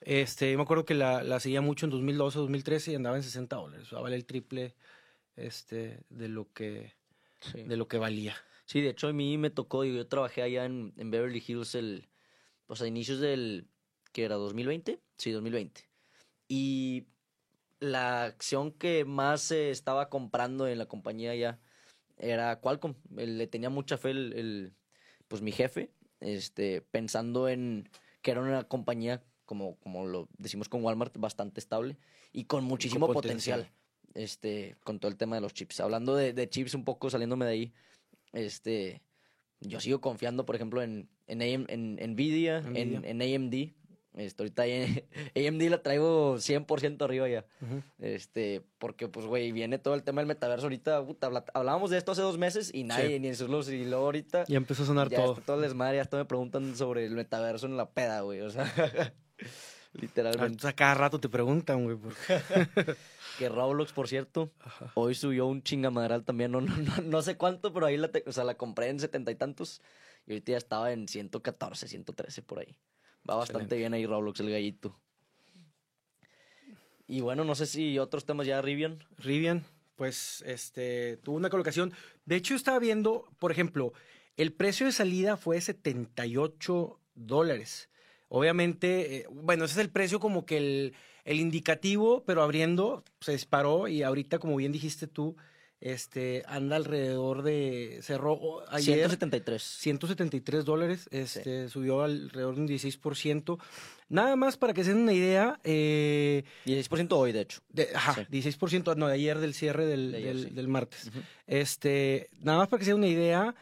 Este, 0.00 0.50
yo 0.50 0.56
me 0.56 0.62
acuerdo 0.62 0.84
que 0.84 0.94
la, 0.94 1.22
la 1.22 1.40
seguía 1.40 1.60
mucho 1.60 1.86
en 1.86 1.90
2012, 1.90 2.38
2013 2.38 2.92
y 2.92 2.94
andaba 2.94 3.16
en 3.16 3.22
60 3.22 3.56
dólares. 3.56 3.86
O 3.86 3.90
sea, 3.90 4.00
vale 4.00 4.16
el 4.16 4.24
triple 4.24 4.74
este, 5.36 6.00
de, 6.08 6.28
lo 6.28 6.52
que, 6.52 6.94
de 7.54 7.76
lo 7.76 7.88
que 7.88 7.98
valía. 7.98 8.34
Sí, 8.64 8.80
de 8.80 8.90
hecho 8.90 9.08
a 9.08 9.12
mí 9.12 9.36
me 9.36 9.50
tocó, 9.50 9.84
yo 9.84 10.06
trabajé 10.06 10.42
allá 10.42 10.64
en, 10.64 10.92
en 10.96 11.10
Beverly 11.10 11.42
Hills 11.46 11.74
el, 11.74 12.08
pues 12.66 12.80
a 12.82 12.86
inicios 12.86 13.20
del, 13.20 13.66
que 14.12 14.24
era 14.24 14.36
2020, 14.36 15.00
sí, 15.18 15.30
2020. 15.32 15.88
Y 16.48 17.06
la 17.80 18.24
acción 18.24 18.72
que 18.72 19.04
más 19.04 19.40
se 19.40 19.70
estaba 19.70 20.08
comprando 20.08 20.68
en 20.68 20.78
la 20.78 20.86
compañía 20.86 21.34
ya 21.34 21.58
era 22.18 22.60
Qualcomm. 22.60 22.94
le 23.16 23.46
tenía 23.46 23.70
mucha 23.70 23.96
fe 23.96 24.10
el, 24.10 24.74
pues 25.26 25.42
mi 25.42 25.52
jefe 25.52 25.90
este, 26.20 26.82
pensando 26.82 27.48
en 27.48 27.88
que 28.22 28.30
era 28.30 28.42
una 28.42 28.64
compañía, 28.64 29.22
como, 29.50 29.74
como 29.80 30.06
lo 30.06 30.28
decimos 30.38 30.68
con 30.68 30.84
Walmart, 30.84 31.16
bastante 31.18 31.58
estable 31.58 31.96
y 32.32 32.44
con 32.44 32.62
muchísimo 32.62 33.06
Con 33.08 33.14
potencial. 33.14 33.62
potencial. 33.62 33.80
Este, 34.14 34.76
con 34.84 35.00
todo 35.00 35.10
el 35.10 35.16
tema 35.16 35.34
de 35.34 35.40
los 35.42 35.52
chips. 35.54 35.80
Hablando 35.80 36.14
de, 36.14 36.32
de 36.32 36.48
chips 36.48 36.74
un 36.74 36.84
poco, 36.84 37.10
saliéndome 37.10 37.46
de 37.46 37.50
ahí, 37.50 37.72
este, 38.32 39.02
yo 39.60 39.80
sigo 39.80 40.00
confiando, 40.00 40.46
por 40.46 40.54
ejemplo, 40.54 40.82
en, 40.82 41.08
en, 41.26 41.42
AM 41.42 41.66
en 41.68 42.12
Nvidia, 42.12 42.58
En, 42.58 42.94
Nvidia. 43.00 43.10
en 43.10 43.22
AMD. 43.22 43.72
Este, 44.14 44.42
ahorita 44.42 44.62
ahí- 44.62 45.04
AMD 45.48 45.62
la 45.70 45.82
traigo 45.82 46.36
100% 46.38 47.02
arriba 47.04 47.28
ya. 47.28 47.44
Ujú. 47.62 47.82
Este, 48.00 48.62
porque 48.78 49.06
pues, 49.06 49.26
güey, 49.26 49.52
viene 49.52 49.78
todo 49.78 49.94
el 49.94 50.02
tema 50.02 50.20
del 50.20 50.26
metaverso 50.26 50.66
ahorita. 50.66 51.04
puta, 51.06 51.30
hablábamos 51.54 51.90
de 51.90 51.98
esto 51.98 52.10
hace 52.12 52.22
dos 52.22 52.36
meses 52.36 52.72
y 52.74 52.82
nadie, 52.82 53.20
ni 53.20 53.28
en 53.28 53.36
sus 53.36 53.48
luces. 53.48 53.74
Y 53.74 53.84
luego 53.84 54.06
ahorita 54.06 54.44
Ya 54.48 54.56
empezó 54.56 54.82
a 54.82 54.86
sonar 54.86 55.08
ya 55.08 55.18
todo. 55.18 55.36
todo 55.36 55.56
el 55.56 55.62
desmadre. 55.62 55.96
Ya 55.98 56.02
hasta 56.02 56.16
me 56.16 56.24
preguntan 56.24 56.74
sobre 56.76 57.06
el 57.06 57.12
metaverso 57.14 57.66
en 57.66 57.76
la 57.76 57.88
peda, 57.90 58.22
güey. 58.22 58.40
O 58.40 58.50
sea, 58.50 58.64
literalmente. 59.92 60.60
sea, 60.62 60.72
cada 60.74 60.94
rato 60.94 61.18
te 61.20 61.28
preguntan, 61.28 61.84
güey. 61.84 61.96
Que 63.38 63.48
Roblox, 63.48 63.92
por 63.92 64.06
cierto, 64.08 64.50
hoy 64.94 65.14
subió 65.14 65.46
un 65.46 65.62
chingamadral 65.62 66.24
también. 66.24 66.50
No, 66.52 66.60
no, 66.60 66.76
no, 66.76 66.96
no 67.02 67.22
sé 67.22 67.36
cuánto, 67.36 67.72
pero 67.72 67.86
ahí 67.86 67.96
la, 67.96 68.08
te- 68.08 68.24
o 68.26 68.32
sea, 68.32 68.44
la 68.44 68.56
compré 68.56 68.88
en 68.88 69.00
setenta 69.00 69.30
y 69.30 69.34
tantos. 69.36 69.80
Y 70.26 70.32
ahorita 70.32 70.52
ya 70.52 70.58
estaba 70.58 70.92
en 70.92 71.08
114, 71.08 71.88
113 71.88 72.42
por 72.42 72.58
ahí. 72.58 72.76
Va 73.28 73.36
bastante 73.36 73.62
Excelente. 73.62 73.76
bien 73.76 73.94
ahí 73.94 74.04
Roblox, 74.06 74.40
el 74.40 74.50
gallito. 74.50 74.98
Y 77.06 77.20
bueno, 77.22 77.44
no 77.44 77.54
sé 77.54 77.66
si 77.66 77.98
otros 77.98 78.24
temas 78.24 78.46
ya 78.46 78.60
Rivian. 78.62 79.02
Rivian, 79.18 79.64
pues, 79.96 80.42
este, 80.46 81.16
tuvo 81.18 81.36
una 81.36 81.50
colocación. 81.50 81.92
De 82.24 82.36
hecho, 82.36 82.54
estaba 82.54 82.78
viendo, 82.78 83.26
por 83.38 83.50
ejemplo, 83.52 83.92
el 84.36 84.52
precio 84.52 84.86
de 84.86 84.92
salida 84.92 85.36
fue 85.36 85.60
78 85.60 87.00
dólares. 87.14 87.88
Obviamente, 88.32 89.16
eh, 89.16 89.26
bueno, 89.30 89.64
ese 89.64 89.72
es 89.74 89.78
el 89.80 89.90
precio 89.90 90.20
como 90.20 90.46
que 90.46 90.56
el, 90.56 90.94
el 91.24 91.40
indicativo, 91.40 92.22
pero 92.24 92.42
abriendo 92.42 93.02
se 93.20 93.32
disparó 93.32 93.88
y 93.88 94.02
ahorita, 94.04 94.38
como 94.38 94.54
bien 94.56 94.70
dijiste 94.72 95.06
tú, 95.08 95.36
este, 95.80 96.42
anda 96.46 96.76
alrededor 96.76 97.42
de, 97.42 98.00
cerró 98.02 98.34
oh, 98.34 98.62
ayer 98.68 98.98
173. 98.98 99.60
173 99.62 100.64
dólares, 100.64 101.08
este, 101.10 101.68
subió 101.70 102.02
alrededor 102.02 102.54
de 102.54 102.60
un 102.60 102.68
16%. 102.68 103.58
Nada 104.10 104.36
más 104.36 104.56
para 104.56 104.74
que 104.74 104.84
se 104.84 104.90
den 104.92 105.02
una 105.02 105.12
idea, 105.14 105.58
eh, 105.64 106.44
16% 106.66 107.08
hoy, 107.16 107.32
de 107.32 107.40
hecho. 107.40 107.62
de, 107.70 107.88
ajá, 107.94 108.14
Sí. 108.14 108.26
16%, 108.30 108.94
no, 108.94 109.08
de 109.08 109.14
ayer 109.14 109.38
del 109.38 109.54
cierre 109.54 109.86
del, 109.86 110.12
De 110.12 110.18
ayer, 110.18 110.34
del- 110.36 110.48
sí. 110.50 110.54
del 110.54 110.68
martes. 110.68 111.10
Este, 111.46 112.28
nada 112.40 112.58
más 112.58 112.68
para 112.68 112.78
que 112.78 112.84
se 112.84 112.90
den 112.92 112.98
una 112.98 113.08
idea, 113.08 113.54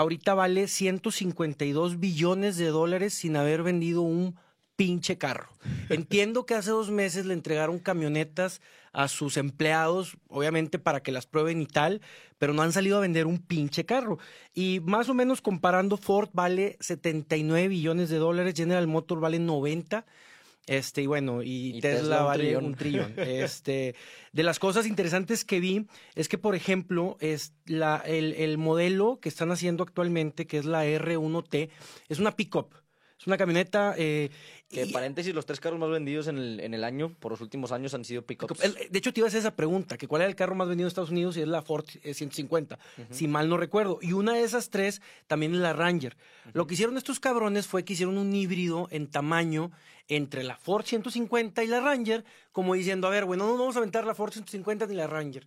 ahorita 0.00 0.34
vale 0.34 0.66
152 0.66 2.00
billones 2.00 2.56
de 2.56 2.68
dólares 2.68 3.12
sin 3.12 3.36
haber 3.36 3.62
vendido 3.62 4.00
un 4.00 4.34
pinche 4.74 5.18
carro. 5.18 5.50
Entiendo 5.90 6.46
que 6.46 6.54
hace 6.54 6.70
dos 6.70 6.90
meses 6.90 7.26
le 7.26 7.34
entregaron 7.34 7.78
camionetas 7.78 8.62
a 8.92 9.08
sus 9.08 9.36
empleados, 9.36 10.16
obviamente 10.28 10.78
para 10.78 11.02
que 11.02 11.12
las 11.12 11.26
prueben 11.26 11.60
y 11.60 11.66
tal, 11.66 12.00
pero 12.38 12.54
no 12.54 12.62
han 12.62 12.72
salido 12.72 12.96
a 12.96 13.00
vender 13.00 13.26
un 13.26 13.38
pinche 13.38 13.84
carro. 13.84 14.18
Y 14.54 14.80
más 14.80 15.10
o 15.10 15.14
menos 15.14 15.42
comparando, 15.42 15.98
Ford 15.98 16.30
vale 16.32 16.78
79 16.80 17.68
billones 17.68 18.08
de 18.08 18.16
dólares, 18.16 18.54
General 18.56 18.86
Motors 18.86 19.20
vale 19.20 19.38
90. 19.38 20.06
Este, 20.70 21.02
y 21.02 21.06
bueno, 21.06 21.42
y, 21.42 21.78
Y 21.78 21.80
Tesla, 21.80 22.22
vale 22.22 22.56
un 22.56 22.76
trillón. 22.76 23.14
Este, 23.18 23.96
de 24.32 24.42
las 24.44 24.60
cosas 24.60 24.86
interesantes 24.86 25.44
que 25.44 25.58
vi 25.58 25.88
es 26.14 26.28
que, 26.28 26.38
por 26.38 26.54
ejemplo, 26.54 27.16
es 27.18 27.54
la, 27.66 27.96
el, 28.06 28.34
el 28.34 28.56
modelo 28.56 29.18
que 29.20 29.28
están 29.28 29.50
haciendo 29.50 29.82
actualmente, 29.82 30.46
que 30.46 30.58
es 30.58 30.66
la 30.66 30.86
R1T, 30.86 31.70
es 32.08 32.20
una 32.20 32.36
pickup. 32.36 32.79
Es 33.20 33.26
una 33.26 33.36
camioneta. 33.36 33.94
eh, 33.98 34.30
Que 34.70 34.86
y- 34.86 34.92
paréntesis, 34.92 35.34
los 35.34 35.44
tres 35.44 35.60
carros 35.60 35.78
más 35.78 35.90
vendidos 35.90 36.26
en 36.28 36.38
el, 36.38 36.60
en 36.60 36.72
el 36.74 36.84
año, 36.84 37.12
por 37.20 37.32
los 37.32 37.40
últimos 37.42 37.70
años, 37.72 37.92
han 37.92 38.04
sido 38.04 38.22
pickups. 38.22 38.60
de 38.90 38.98
hecho, 38.98 39.12
te 39.12 39.20
iba 39.20 39.26
a 39.26 39.28
hacer 39.28 39.40
esa 39.40 39.54
pregunta, 39.54 39.98
que 39.98 40.06
cuál 40.08 40.22
era 40.22 40.28
el 40.30 40.36
carro 40.36 40.54
más 40.54 40.68
vendido 40.68 40.86
en 40.86 40.88
Estados 40.88 41.10
Unidos 41.10 41.36
y 41.36 41.42
es 41.42 41.48
la 41.48 41.60
Ford 41.60 41.84
eh, 42.02 42.14
150, 42.14 42.78
si 43.10 43.28
mal 43.28 43.48
no 43.48 43.56
recuerdo. 43.58 43.98
Y 44.00 44.12
una 44.14 44.32
de 44.34 44.42
esas 44.44 44.70
tres 44.70 45.02
también 45.26 45.52
es 45.54 45.60
la 45.60 45.72
Ranger. 45.74 46.16
Lo 46.54 46.66
que 46.66 46.74
hicieron 46.74 46.96
estos 46.96 47.20
cabrones 47.20 47.66
fue 47.66 47.84
que 47.84 47.92
hicieron 47.92 48.16
un 48.16 48.34
híbrido 48.34 48.88
en 48.90 49.06
tamaño 49.08 49.70
entre 50.08 50.42
la 50.44 50.56
Ford 50.56 50.84
150 50.86 51.62
y 51.62 51.66
la 51.66 51.80
Ranger, 51.80 52.24
como 52.52 52.74
diciendo, 52.74 53.06
a 53.06 53.10
ver, 53.10 53.24
bueno, 53.26 53.46
no 53.46 53.58
vamos 53.58 53.76
a 53.76 53.80
aventar 53.80 54.06
la 54.06 54.14
Ford 54.14 54.32
150 54.32 54.86
ni 54.86 54.94
la 54.94 55.06
Ranger. 55.08 55.46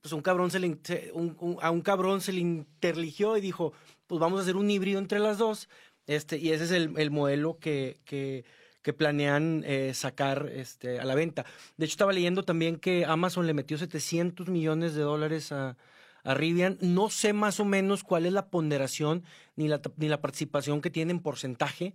Pues 0.00 0.12
un 0.12 0.20
cabrón 0.22 0.50
se 0.52 0.60
le, 0.60 0.68
un- 1.14 1.36
un- 1.40 1.56
a 1.60 1.70
un 1.72 1.80
cabrón 1.80 2.20
se 2.20 2.32
le 2.32 2.40
interligió 2.40 3.36
y 3.36 3.40
dijo, 3.40 3.72
pues 4.06 4.20
vamos 4.20 4.38
a 4.38 4.42
hacer 4.42 4.56
un 4.56 4.70
híbrido 4.70 4.98
entre 5.00 5.18
las 5.18 5.38
dos. 5.38 5.68
Este, 6.08 6.38
y 6.38 6.50
ese 6.50 6.64
es 6.64 6.70
el, 6.72 6.94
el 6.98 7.10
modelo 7.12 7.58
que, 7.58 7.98
que, 8.04 8.44
que 8.82 8.92
planean 8.92 9.62
eh, 9.66 9.92
sacar 9.94 10.50
este, 10.52 10.98
a 10.98 11.04
la 11.04 11.14
venta. 11.14 11.44
De 11.76 11.84
hecho, 11.84 11.92
estaba 11.92 12.12
leyendo 12.12 12.42
también 12.42 12.78
que 12.78 13.04
Amazon 13.04 13.46
le 13.46 13.54
metió 13.54 13.78
700 13.78 14.48
millones 14.48 14.94
de 14.94 15.02
dólares 15.02 15.52
a, 15.52 15.76
a 16.24 16.34
Rivian. 16.34 16.78
No 16.80 17.10
sé 17.10 17.34
más 17.34 17.60
o 17.60 17.66
menos 17.66 18.04
cuál 18.04 18.24
es 18.24 18.32
la 18.32 18.46
ponderación 18.46 19.22
ni 19.54 19.68
la, 19.68 19.82
ni 19.96 20.08
la 20.08 20.20
participación 20.22 20.80
que 20.80 20.90
tiene 20.90 21.12
en 21.12 21.20
porcentaje, 21.20 21.94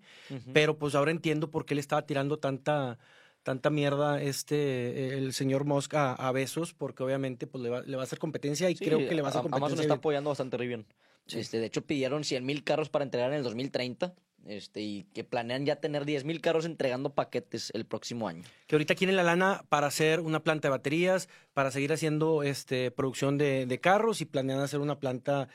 pero 0.53 0.77
pues 0.77 0.93
ahora 0.93 1.09
entiendo 1.11 1.49
por 1.49 1.65
qué 1.65 1.73
le 1.75 1.81
estaba 1.81 2.05
tirando 2.05 2.37
tanta 2.37 2.99
tanta 3.43 3.69
mierda 3.69 4.21
este 4.21 5.17
el 5.17 5.33
señor 5.33 5.65
Musk 5.65 5.95
a, 5.95 6.13
a 6.13 6.31
Besos 6.31 6.73
porque 6.73 7.03
obviamente 7.03 7.45
pues 7.45 7.61
le 7.61 7.69
va, 7.69 7.81
le 7.81 7.97
va 7.97 8.03
a 8.03 8.05
hacer 8.05 8.17
competencia 8.17 8.69
y 8.69 8.75
Sí, 8.77 8.85
creo 8.85 8.99
que 8.99 9.13
le 9.13 9.21
va 9.21 9.27
a 9.27 9.31
hacer 9.31 9.41
competencia 9.41 9.67
Amazon 9.67 9.81
está 9.81 9.93
apoyando 9.95 10.29
bastante 10.29 10.55
Rivian. 10.55 10.85
Sí. 11.27 11.39
Este, 11.39 11.59
de 11.59 11.65
hecho, 11.65 11.85
pidieron 11.85 12.23
100 12.23 12.45
mil 12.45 12.63
carros 12.63 12.89
para 12.89 13.05
entregar 13.05 13.31
en 13.31 13.37
el 13.37 13.43
2030. 13.43 14.13
Este, 14.45 14.81
y 14.81 15.03
que 15.13 15.23
planean 15.23 15.65
ya 15.65 15.77
tener 15.77 16.03
10 16.03 16.25
mil 16.25 16.41
carros 16.41 16.65
entregando 16.65 17.15
paquetes 17.15 17.71
el 17.73 17.85
próximo 17.85 18.27
año. 18.27 18.43
que 18.67 18.75
ahorita 18.75 18.93
quieren 18.93 19.15
la 19.15 19.23
lana 19.23 19.63
para 19.69 19.87
hacer 19.87 20.19
una 20.19 20.43
planta 20.43 20.67
de 20.67 20.71
baterías, 20.71 21.29
para 21.53 21.71
seguir 21.71 21.93
haciendo 21.93 22.43
este, 22.43 22.91
producción 22.91 23.37
de, 23.37 23.65
de 23.65 23.79
carros 23.79 24.19
y 24.19 24.25
planean 24.25 24.59
hacer 24.59 24.81
una 24.81 24.99
planta 24.99 25.47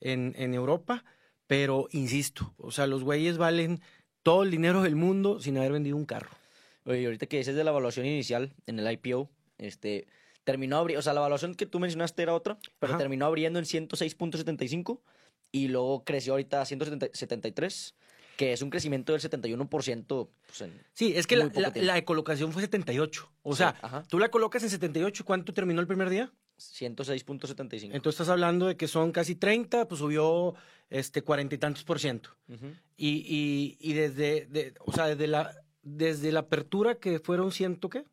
en, 0.00 0.34
en 0.38 0.54
Europa. 0.54 1.04
Pero 1.46 1.88
insisto, 1.90 2.54
o 2.56 2.70
sea, 2.70 2.86
los 2.86 3.04
güeyes 3.04 3.36
valen 3.36 3.82
todo 4.22 4.44
el 4.44 4.50
dinero 4.50 4.82
del 4.82 4.96
mundo 4.96 5.40
sin 5.40 5.58
haber 5.58 5.72
vendido 5.72 5.96
un 5.96 6.06
carro. 6.06 6.30
Oye, 6.84 7.04
ahorita 7.04 7.26
que 7.26 7.38
dices 7.38 7.54
de 7.54 7.64
la 7.64 7.70
evaluación 7.70 8.06
inicial 8.06 8.54
en 8.66 8.78
el 8.78 8.90
IPO, 8.90 9.28
este, 9.58 10.06
terminó 10.44 10.78
abriendo, 10.78 11.00
o 11.00 11.02
sea, 11.02 11.12
la 11.12 11.20
evaluación 11.20 11.54
que 11.54 11.66
tú 11.66 11.78
mencionaste 11.80 12.22
era 12.22 12.34
otra, 12.34 12.58
pero 12.78 12.92
Ajá. 12.92 12.98
terminó 12.98 13.26
abriendo 13.26 13.58
en 13.58 13.64
106.75 13.64 15.00
y 15.52 15.68
luego 15.68 16.04
creció 16.04 16.32
ahorita 16.34 16.62
a 16.62 16.64
173, 16.64 17.94
que 18.36 18.52
es 18.52 18.62
un 18.62 18.70
crecimiento 18.70 19.12
del 19.12 19.20
71%. 19.20 20.28
Pues, 20.46 20.60
en, 20.62 20.82
Sí, 20.94 21.12
es 21.14 21.26
que 21.26 21.36
la, 21.36 21.50
la, 21.54 21.72
la 21.74 22.04
colocación 22.04 22.52
fue 22.52 22.62
78. 22.62 23.30
O 23.42 23.52
Sí, 23.54 23.58
sea, 23.58 23.76
ajá. 23.82 24.02
tú 24.08 24.18
la 24.18 24.30
colocas 24.30 24.62
en 24.62 24.70
78 24.70 25.22
y 25.22 25.26
¿cuánto 25.26 25.52
terminó 25.52 25.80
el 25.80 25.86
primer 25.86 26.08
día? 26.08 26.32
106.75. 26.58 27.90
Entonces 27.94 28.20
estás 28.20 28.28
hablando 28.28 28.66
de 28.66 28.76
que 28.76 28.88
son 28.88 29.12
casi 29.12 29.34
30, 29.34 29.88
pues 29.88 29.98
subió 29.98 30.54
este 30.88 31.22
cuarenta 31.22 31.54
y 31.54 31.58
tantos 31.58 31.84
por 31.84 31.98
ciento. 32.00 32.30
Y, 32.96 33.08
y, 33.26 33.76
y 33.80 33.92
desde, 33.94 34.46
de- 34.46 34.74
o 34.80 34.92
sea, 34.92 35.06
desde 35.06 35.26
la, 35.26 35.54
desde 35.82 36.32
la 36.32 36.40
apertura 36.40 36.96
que 36.96 37.18
fueron 37.18 37.52
ciento 37.52 37.88
qué, 37.88 38.04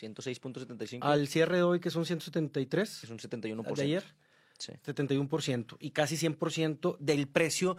106.75 0.00 0.98
al 1.02 1.28
cierre 1.28 1.56
de 1.56 1.62
hoy 1.62 1.80
que 1.80 1.90
son 1.90 2.04
173 2.06 3.04
es 3.04 3.10
un 3.10 3.18
71%. 3.18 3.74
de 3.74 3.82
ayer, 3.82 4.04
Sí. 4.58 4.72
71% 4.86 5.76
y 5.80 5.90
casi 5.90 6.16
100% 6.16 6.96
del 6.98 7.28
precio 7.28 7.76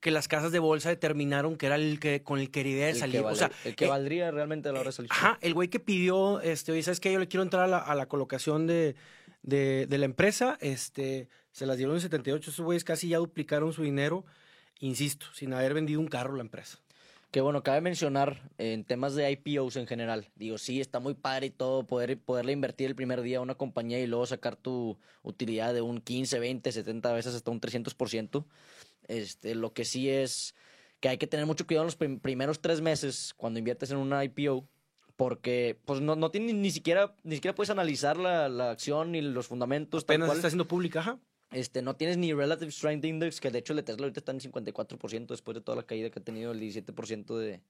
que 0.00 0.10
las 0.10 0.26
casas 0.26 0.50
de 0.50 0.58
bolsa 0.58 0.88
determinaron 0.88 1.56
que 1.56 1.66
era 1.66 1.76
el 1.76 2.00
que 2.00 2.22
con 2.24 2.40
el 2.40 2.50
que 2.50 2.64
debía 2.64 2.86
de 2.86 2.90
El 2.92 2.96
salir. 2.98 3.20
que, 3.20 3.26
o 3.26 3.34
sea, 3.36 3.50
el 3.64 3.76
que 3.76 3.84
eh, 3.84 3.88
valdría 3.88 4.30
realmente 4.32 4.68
a 4.68 4.72
la 4.72 4.80
hora 4.80 4.88
de 4.88 4.92
salir. 4.92 5.10
Ajá, 5.12 5.38
el 5.40 5.54
güey 5.54 5.68
que 5.68 5.78
pidió, 5.78 6.40
este, 6.40 6.72
oye, 6.72 6.82
¿sabes 6.82 6.98
qué? 6.98 7.12
Yo 7.12 7.20
le 7.20 7.28
quiero 7.28 7.44
entrar 7.44 7.62
a 7.62 7.68
la, 7.68 7.78
a 7.78 7.94
la 7.94 8.06
colocación 8.06 8.66
de, 8.66 8.96
de, 9.42 9.86
de 9.86 9.98
la 9.98 10.04
empresa, 10.06 10.58
este, 10.60 11.28
se 11.52 11.64
las 11.64 11.76
dieron 11.76 11.94
en 11.94 12.00
78, 12.00 12.50
esos 12.50 12.64
güeyes 12.64 12.82
casi 12.82 13.08
ya 13.08 13.18
duplicaron 13.18 13.72
su 13.72 13.84
dinero, 13.84 14.24
insisto, 14.80 15.26
sin 15.32 15.52
haber 15.52 15.74
vendido 15.74 16.00
un 16.00 16.08
carro 16.08 16.34
la 16.34 16.42
empresa. 16.42 16.78
Que 17.30 17.40
bueno, 17.40 17.62
cabe 17.62 17.80
mencionar 17.80 18.50
en 18.56 18.84
temas 18.84 19.14
de 19.14 19.30
IPOs 19.30 19.76
en 19.76 19.86
general. 19.86 20.30
Digo, 20.36 20.56
sí, 20.58 20.80
está 20.80 21.00
muy 21.00 21.14
padre 21.14 21.46
y 21.46 21.50
todo 21.50 21.86
poder, 21.86 22.18
poderle 22.18 22.52
invertir 22.52 22.86
el 22.86 22.94
primer 22.94 23.20
día 23.20 23.38
a 23.38 23.40
una 23.42 23.56
compañía 23.56 24.00
y 24.00 24.06
luego 24.06 24.24
sacar 24.26 24.56
tu 24.56 24.98
utilidad 25.22 25.74
de 25.74 25.82
un 25.82 26.00
15, 26.00 26.38
20, 26.38 26.72
70 26.72 27.12
veces 27.12 27.34
hasta 27.34 27.50
un 27.50 27.60
300%. 27.60 28.46
Este, 29.08 29.54
lo 29.54 29.72
que 29.72 29.84
sí 29.84 30.08
es 30.08 30.54
que 31.00 31.08
hay 31.10 31.18
que 31.18 31.26
tener 31.26 31.44
mucho 31.46 31.66
cuidado 31.66 31.82
en 31.84 31.88
los 31.88 31.96
prim- 31.96 32.20
primeros 32.20 32.60
tres 32.60 32.80
meses 32.80 33.34
cuando 33.36 33.58
inviertes 33.58 33.90
en 33.90 33.98
una 33.98 34.24
IPO. 34.24 34.66
Porque 35.16 35.78
pues 35.86 36.02
no, 36.02 36.14
no 36.14 36.30
tiene 36.30 36.52
ni 36.52 36.70
siquiera, 36.70 37.14
ni 37.22 37.36
siquiera 37.36 37.54
puedes 37.54 37.70
analizar 37.70 38.18
la, 38.18 38.50
la 38.50 38.70
acción 38.70 39.12
ni 39.12 39.22
los 39.22 39.46
fundamentos. 39.46 40.04
tal 40.04 40.14
Apenas 40.16 40.26
cual. 40.28 40.38
está 40.38 40.50
siendo 40.50 40.68
pública, 40.68 41.00
ajá. 41.00 41.18
Este, 41.52 41.80
no 41.82 41.94
tienes 41.94 42.16
ni 42.18 42.32
Relative 42.32 42.70
Strength 42.70 43.04
Index, 43.04 43.40
que 43.40 43.50
de 43.50 43.58
hecho 43.60 43.72
el 43.72 43.76
de 43.78 43.82
Tesla 43.84 44.04
ahorita 44.04 44.20
está 44.20 44.32
en 44.32 44.40
54% 44.40 45.26
después 45.28 45.54
de 45.54 45.60
toda 45.60 45.76
la 45.76 45.82
caída 45.84 46.10
que 46.10 46.18
ha 46.18 46.22
tenido 46.22 46.52
el 46.52 46.60
17% 46.60 47.36
de... 47.38 47.60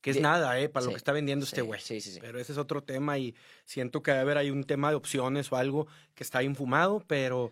Que 0.00 0.10
es 0.10 0.16
De- 0.16 0.22
nada, 0.22 0.58
¿eh? 0.60 0.68
Para 0.68 0.86
lo 0.86 0.92
que 0.92 0.96
está 0.96 1.10
vendiendo 1.10 1.44
sí, 1.44 1.50
este 1.50 1.62
güey. 1.62 1.80
sí, 1.80 2.00
sí, 2.00 2.12
sí. 2.12 2.18
Pero 2.20 2.38
ese 2.38 2.52
es 2.52 2.58
otro 2.58 2.82
tema 2.84 3.18
y 3.18 3.34
siento 3.64 4.00
que 4.02 4.12
debe 4.12 4.20
haber 4.22 4.38
ahí 4.38 4.50
un 4.52 4.62
tema 4.62 4.90
de 4.90 4.94
opciones 4.96 5.50
o 5.50 5.56
algo 5.56 5.88
que 6.14 6.22
está 6.22 6.44
infumado, 6.44 7.02
pero, 7.08 7.50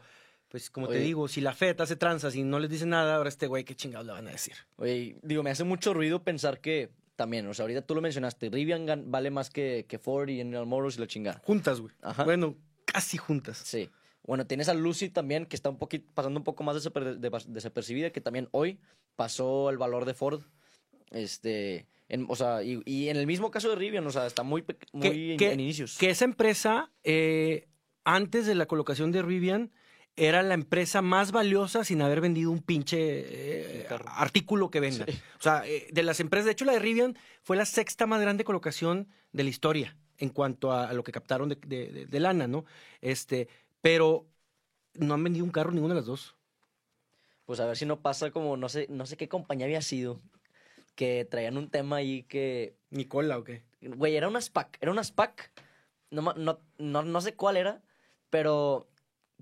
pues 0.48 0.70
como 0.70 0.86
Oye. 0.86 0.98
te 0.98 1.04
digo, 1.04 1.26
si 1.26 1.40
la 1.40 1.52
FED 1.52 1.80
hace 1.80 1.96
tranzas 1.96 2.36
y 2.36 2.44
no 2.44 2.60
les 2.60 2.70
dice 2.70 2.86
nada, 2.86 3.16
ahora 3.16 3.28
este 3.28 3.48
güey, 3.48 3.64
qué 3.64 3.74
chingados 3.74 4.06
le 4.06 4.12
van 4.12 4.28
a 4.28 4.30
decir. 4.30 4.54
Oye, 4.76 5.18
digo, 5.22 5.42
me 5.42 5.50
hace 5.50 5.64
mucho 5.64 5.92
ruido 5.92 6.22
pensar 6.22 6.60
que 6.60 6.90
también, 7.16 7.48
o 7.48 7.54
sea, 7.54 7.64
ahorita 7.64 7.82
tú 7.82 7.96
lo 7.96 8.00
mencionaste, 8.00 8.48
Rivian 8.48 8.86
vale 9.10 9.30
más 9.32 9.50
que, 9.50 9.84
que 9.88 9.98
Ford 9.98 10.28
y 10.28 10.36
General 10.36 10.66
Motors 10.66 10.98
y 10.98 11.00
la 11.00 11.08
chingada. 11.08 11.40
Juntas, 11.44 11.80
güey. 11.80 11.92
Ajá. 12.00 12.22
Bueno, 12.22 12.54
casi 12.84 13.16
juntas. 13.16 13.58
Sí. 13.58 13.90
Bueno, 14.26 14.46
tienes 14.46 14.68
a 14.68 14.74
Lucy 14.74 15.08
también, 15.08 15.46
que 15.46 15.56
está 15.56 15.70
un 15.70 15.78
poquito, 15.78 16.10
pasando 16.14 16.38
un 16.40 16.44
poco 16.44 16.64
más 16.64 16.76
desaper- 16.76 17.16
de- 17.18 17.44
desapercibida, 17.48 18.10
que 18.10 18.20
también 18.20 18.48
hoy 18.52 18.78
pasó 19.16 19.70
el 19.70 19.78
valor 19.78 20.04
de 20.04 20.14
Ford. 20.14 20.42
Este, 21.10 21.86
en- 22.08 22.26
o 22.28 22.36
sea, 22.36 22.62
y, 22.62 22.82
y 22.84 23.08
en 23.08 23.16
el 23.16 23.26
mismo 23.26 23.50
caso 23.50 23.68
de 23.70 23.76
Rivian, 23.76 24.06
o 24.06 24.10
sea, 24.10 24.26
está 24.26 24.42
muy, 24.42 24.64
muy 24.92 25.02
Que- 25.10 25.32
en, 25.32 25.38
que- 25.38 25.52
en 25.52 25.60
inicios. 25.60 25.96
Que 25.98 26.10
esa 26.10 26.24
empresa, 26.24 26.90
eh, 27.04 27.68
antes 28.04 28.46
de 28.46 28.54
la 28.54 28.66
colocación 28.66 29.12
de 29.12 29.22
Rivian, 29.22 29.70
era 30.18 30.42
la 30.42 30.54
empresa 30.54 31.02
más 31.02 31.30
valiosa 31.30 31.84
sin 31.84 32.00
haber 32.00 32.22
vendido 32.22 32.50
un 32.50 32.62
pinche 32.62 32.96
eh, 33.00 33.86
artículo 34.06 34.70
que 34.70 34.80
venda. 34.80 35.04
Sí. 35.06 35.12
O 35.38 35.42
sea, 35.42 35.62
eh, 35.66 35.88
de 35.92 36.02
las 36.02 36.20
empresas, 36.20 36.46
de 36.46 36.52
hecho 36.52 36.64
la 36.64 36.72
de 36.72 36.78
Rivian 36.78 37.18
fue 37.42 37.56
la 37.56 37.66
sexta 37.66 38.06
más 38.06 38.20
grande 38.22 38.42
colocación 38.44 39.08
de 39.32 39.44
la 39.44 39.50
historia 39.50 39.96
en 40.18 40.30
cuanto 40.30 40.72
a, 40.72 40.88
a 40.88 40.92
lo 40.94 41.04
que 41.04 41.12
captaron 41.12 41.50
de, 41.50 41.56
de- 41.66 41.92
de- 41.92 42.06
de 42.06 42.20
lana, 42.20 42.46
¿no? 42.48 42.64
Este, 43.02 43.48
pero 43.80 44.26
no 44.94 45.14
han 45.14 45.24
vendido 45.24 45.44
un 45.44 45.52
carro 45.52 45.72
ninguna 45.72 45.94
de 45.94 46.00
las 46.00 46.06
dos. 46.06 46.36
Pues 47.44 47.60
a 47.60 47.66
ver 47.66 47.76
si 47.76 47.86
no 47.86 48.00
pasa 48.00 48.30
como, 48.30 48.56
no 48.56 48.68
sé, 48.68 48.86
no 48.90 49.06
sé 49.06 49.16
qué 49.16 49.28
compañía 49.28 49.66
había 49.66 49.82
sido, 49.82 50.20
que 50.94 51.24
traían 51.24 51.56
un 51.56 51.70
tema 51.70 51.96
ahí 51.96 52.24
que 52.24 52.76
Nicola, 52.90 53.38
¿o 53.38 53.44
qué? 53.44 53.62
Güey, 53.82 54.16
era 54.16 54.28
una 54.28 54.40
SPAC. 54.40 54.78
Era 54.80 54.90
una 54.90 55.04
SPAC. 55.04 55.52
No, 56.10 56.22
no, 56.34 56.60
no, 56.78 57.02
no 57.02 57.20
sé 57.20 57.34
cuál 57.34 57.56
era, 57.56 57.82
pero 58.30 58.88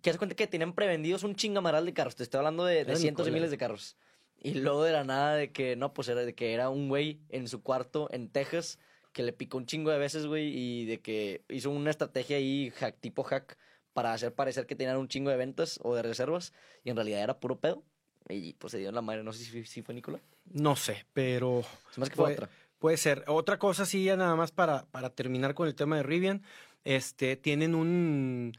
que 0.02 0.10
das 0.10 0.18
cuenta 0.18 0.36
que 0.36 0.46
tenían 0.46 0.74
prevendidos 0.74 1.22
un 1.22 1.36
chingamaral 1.36 1.86
de 1.86 1.94
carros. 1.94 2.16
Te 2.16 2.24
estoy 2.24 2.38
hablando 2.38 2.64
de, 2.64 2.84
de 2.84 2.96
cientos 2.96 3.26
y 3.26 3.30
miles 3.30 3.50
de 3.50 3.58
carros. 3.58 3.96
Y 4.38 4.54
luego 4.54 4.84
de 4.84 4.92
la 4.92 5.04
nada 5.04 5.36
de 5.36 5.52
que, 5.52 5.76
no, 5.76 5.94
pues 5.94 6.08
era 6.08 6.20
de 6.22 6.34
que 6.34 6.52
era 6.52 6.68
un 6.68 6.88
güey 6.88 7.22
en 7.30 7.48
su 7.48 7.62
cuarto 7.62 8.08
en 8.12 8.28
Texas 8.28 8.78
que 9.14 9.22
le 9.22 9.32
picó 9.32 9.56
un 9.56 9.64
chingo 9.64 9.90
de 9.90 9.98
veces, 9.98 10.26
güey, 10.26 10.48
y 10.54 10.84
de 10.84 11.00
que 11.00 11.44
hizo 11.48 11.70
una 11.70 11.90
estrategia 11.90 12.36
ahí, 12.36 12.70
hack, 12.76 13.00
tipo 13.00 13.22
hack, 13.22 13.56
para 13.94 14.12
hacer 14.12 14.34
parecer 14.34 14.66
que 14.66 14.74
tenían 14.76 14.98
un 14.98 15.08
chingo 15.08 15.30
de 15.30 15.36
ventas 15.38 15.80
o 15.82 15.94
de 15.94 16.02
reservas, 16.02 16.52
y 16.84 16.90
en 16.90 16.96
realidad 16.96 17.22
era 17.22 17.38
puro 17.40 17.56
pedo. 17.58 17.82
Y 18.28 18.54
pues 18.54 18.70
se 18.72 18.78
dio 18.78 18.88
en 18.88 18.94
la 18.94 19.02
madre, 19.02 19.22
no 19.22 19.32
sé 19.32 19.44
si, 19.44 19.64
si 19.64 19.82
fue 19.82 19.94
Nicola. 19.94 20.18
No 20.52 20.76
sé, 20.76 21.06
pero 21.12 21.62
me 21.96 22.02
hace 22.02 22.10
que 22.10 22.16
fue 22.16 22.24
Fue- 22.26 22.32
otra. 22.34 22.48
Puede 22.78 22.96
ser. 22.98 23.24
Otra 23.28 23.58
cosa, 23.58 23.86
sí, 23.86 24.04
ya 24.04 24.16
nada 24.16 24.34
más 24.36 24.50
para, 24.52 24.84
para 24.86 25.08
terminar 25.10 25.54
con 25.54 25.66
el 25.68 25.74
tema 25.74 25.96
de 25.96 26.02
Rivian. 26.02 26.42
Este, 26.84 27.36
tienen 27.36 27.74
un, 27.74 28.52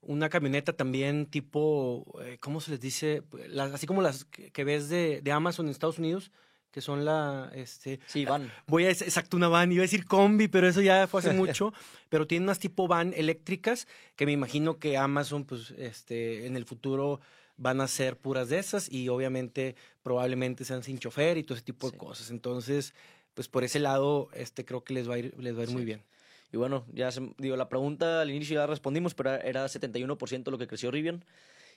una 0.00 0.28
camioneta 0.28 0.72
también 0.74 1.26
tipo, 1.26 2.04
eh, 2.22 2.38
¿cómo 2.40 2.60
se 2.60 2.70
les 2.72 2.80
dice? 2.80 3.22
Las- 3.48 3.72
así 3.72 3.86
como 3.86 4.00
las 4.02 4.24
que, 4.26 4.50
que 4.52 4.62
ves 4.64 4.88
de, 4.88 5.20
de 5.22 5.32
Amazon 5.32 5.66
en 5.66 5.70
Estados 5.72 5.98
Unidos, 5.98 6.30
que 6.74 6.80
son 6.80 7.04
la, 7.04 7.52
este, 7.54 8.00
Sí, 8.08 8.24
van. 8.24 8.50
voy 8.66 8.84
a 8.86 8.90
exacto, 8.90 9.36
una 9.36 9.46
van, 9.46 9.70
iba 9.70 9.82
a 9.82 9.86
decir 9.88 10.04
combi, 10.06 10.48
pero 10.48 10.66
eso 10.68 10.80
ya 10.82 11.06
fue 11.06 11.20
hace 11.20 11.32
mucho, 11.62 11.72
pero 12.08 12.26
tienen 12.26 12.42
unas 12.48 12.58
tipo 12.58 12.88
van 12.88 13.14
eléctricas 13.16 13.86
que 14.16 14.26
me 14.26 14.32
imagino 14.32 14.80
que 14.80 14.96
Amazon, 14.98 15.44
pues, 15.44 15.70
este, 15.78 16.46
en 16.48 16.56
el 16.56 16.64
futuro 16.64 17.20
van 17.56 17.80
a 17.80 17.86
ser 17.86 18.16
puras 18.18 18.48
de 18.48 18.58
esas 18.58 18.90
y 18.90 19.08
obviamente 19.08 19.76
probablemente 20.02 20.64
sean 20.64 20.82
sin 20.82 20.98
chofer 20.98 21.38
y 21.38 21.44
todo 21.44 21.54
ese 21.54 21.64
tipo 21.64 21.86
Sí. 21.86 21.92
de 21.92 21.98
cosas. 21.98 22.30
Entonces, 22.32 22.92
pues 23.34 23.46
por 23.46 23.62
ese 23.62 23.78
lado, 23.78 24.28
este 24.34 24.64
creo 24.64 24.82
que 24.82 24.94
les 24.94 25.08
va 25.08 25.14
a 25.14 25.18
ir, 25.18 25.32
les 25.38 25.54
va 25.56 25.60
a 25.60 25.62
ir 25.62 25.70
muy 25.70 25.82
Sí. 25.82 25.86
bien. 25.86 26.02
Y 26.52 26.56
bueno, 26.56 26.84
ya 26.92 27.12
se- 27.12 27.32
digo, 27.38 27.54
la 27.56 27.68
pregunta 27.68 28.20
al 28.20 28.30
inicio 28.32 28.54
ya 28.56 28.66
respondimos, 28.66 29.14
pero 29.14 29.30
era 29.34 29.68
71% 29.68 30.50
lo 30.50 30.58
que 30.58 30.66
creció 30.66 30.90
Rivian. 30.90 31.24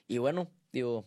Y 0.08 0.18
bueno, 0.18 0.50
digo, 0.72 1.04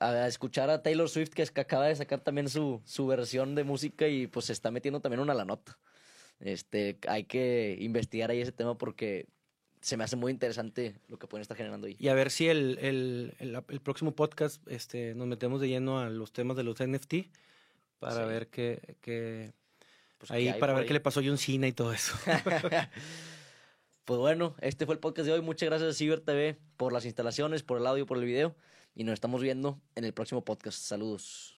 a 0.00 0.26
escuchar 0.26 0.70
a 0.70 0.82
Taylor 0.82 1.08
Swift 1.08 1.30
que, 1.30 1.42
es 1.42 1.50
que 1.50 1.60
acaba 1.60 1.86
de 1.86 1.96
sacar 1.96 2.20
también 2.20 2.48
su, 2.48 2.80
su 2.84 3.06
versión 3.06 3.54
de 3.54 3.64
música 3.64 4.08
y 4.08 4.26
pues 4.26 4.46
se 4.46 4.52
está 4.52 4.70
metiendo 4.70 5.00
también 5.00 5.20
una 5.20 5.34
la 5.34 5.44
nota. 5.44 5.78
Este, 6.40 6.98
hay 7.08 7.24
que 7.24 7.76
investigar 7.80 8.30
ahí 8.30 8.40
ese 8.40 8.52
tema 8.52 8.76
porque 8.76 9.26
se 9.80 9.96
me 9.96 10.04
hace 10.04 10.16
muy 10.16 10.30
interesante 10.32 10.94
lo 11.08 11.18
que 11.18 11.26
pueden 11.26 11.42
estar 11.42 11.56
generando 11.56 11.86
ahí. 11.86 11.96
Y 11.98 12.08
a 12.08 12.14
ver 12.14 12.30
si 12.30 12.48
el, 12.48 12.78
el, 12.80 13.34
el, 13.38 13.54
el 13.68 13.80
próximo 13.80 14.14
podcast 14.14 14.66
este, 14.68 15.14
nos 15.14 15.26
metemos 15.26 15.60
de 15.60 15.68
lleno 15.68 15.98
a 16.00 16.08
los 16.10 16.32
temas 16.32 16.56
de 16.56 16.62
los 16.64 16.76
NFT 16.80 17.14
para 17.98 18.22
Sí. 18.24 18.28
ver 18.28 18.48
qué, 18.48 18.96
qué- 19.00 19.52
Pues, 20.18 20.30
ahí, 20.30 20.44
¿qué 20.44 20.50
hay 20.52 20.60
para 20.60 20.72
ver 20.74 20.86
qué 20.86 20.92
le 20.92 21.00
pasó 21.00 21.20
a 21.20 21.22
John 21.24 21.38
Cena 21.38 21.66
y 21.68 21.72
todo 21.72 21.92
eso. 21.92 22.14
Pues 24.04 24.18
bueno, 24.18 24.56
este 24.60 24.84
fue 24.84 24.96
el 24.96 24.98
podcast 24.98 25.26
de 25.26 25.32
hoy. 25.32 25.42
Muchas 25.42 25.68
gracias 25.68 25.90
a 25.90 25.94
Ciber 25.96 26.20
TV 26.20 26.58
por 26.76 26.92
las 26.92 27.04
instalaciones, 27.04 27.62
por 27.62 27.78
el 27.78 27.86
audio, 27.86 28.04
por 28.04 28.18
el 28.18 28.24
video. 28.24 28.56
Y 28.94 29.04
nos 29.04 29.14
estamos 29.14 29.40
viendo 29.42 29.80
en 29.94 30.04
el 30.04 30.12
próximo 30.12 30.44
podcast. 30.44 30.78
Saludos. 30.78 31.50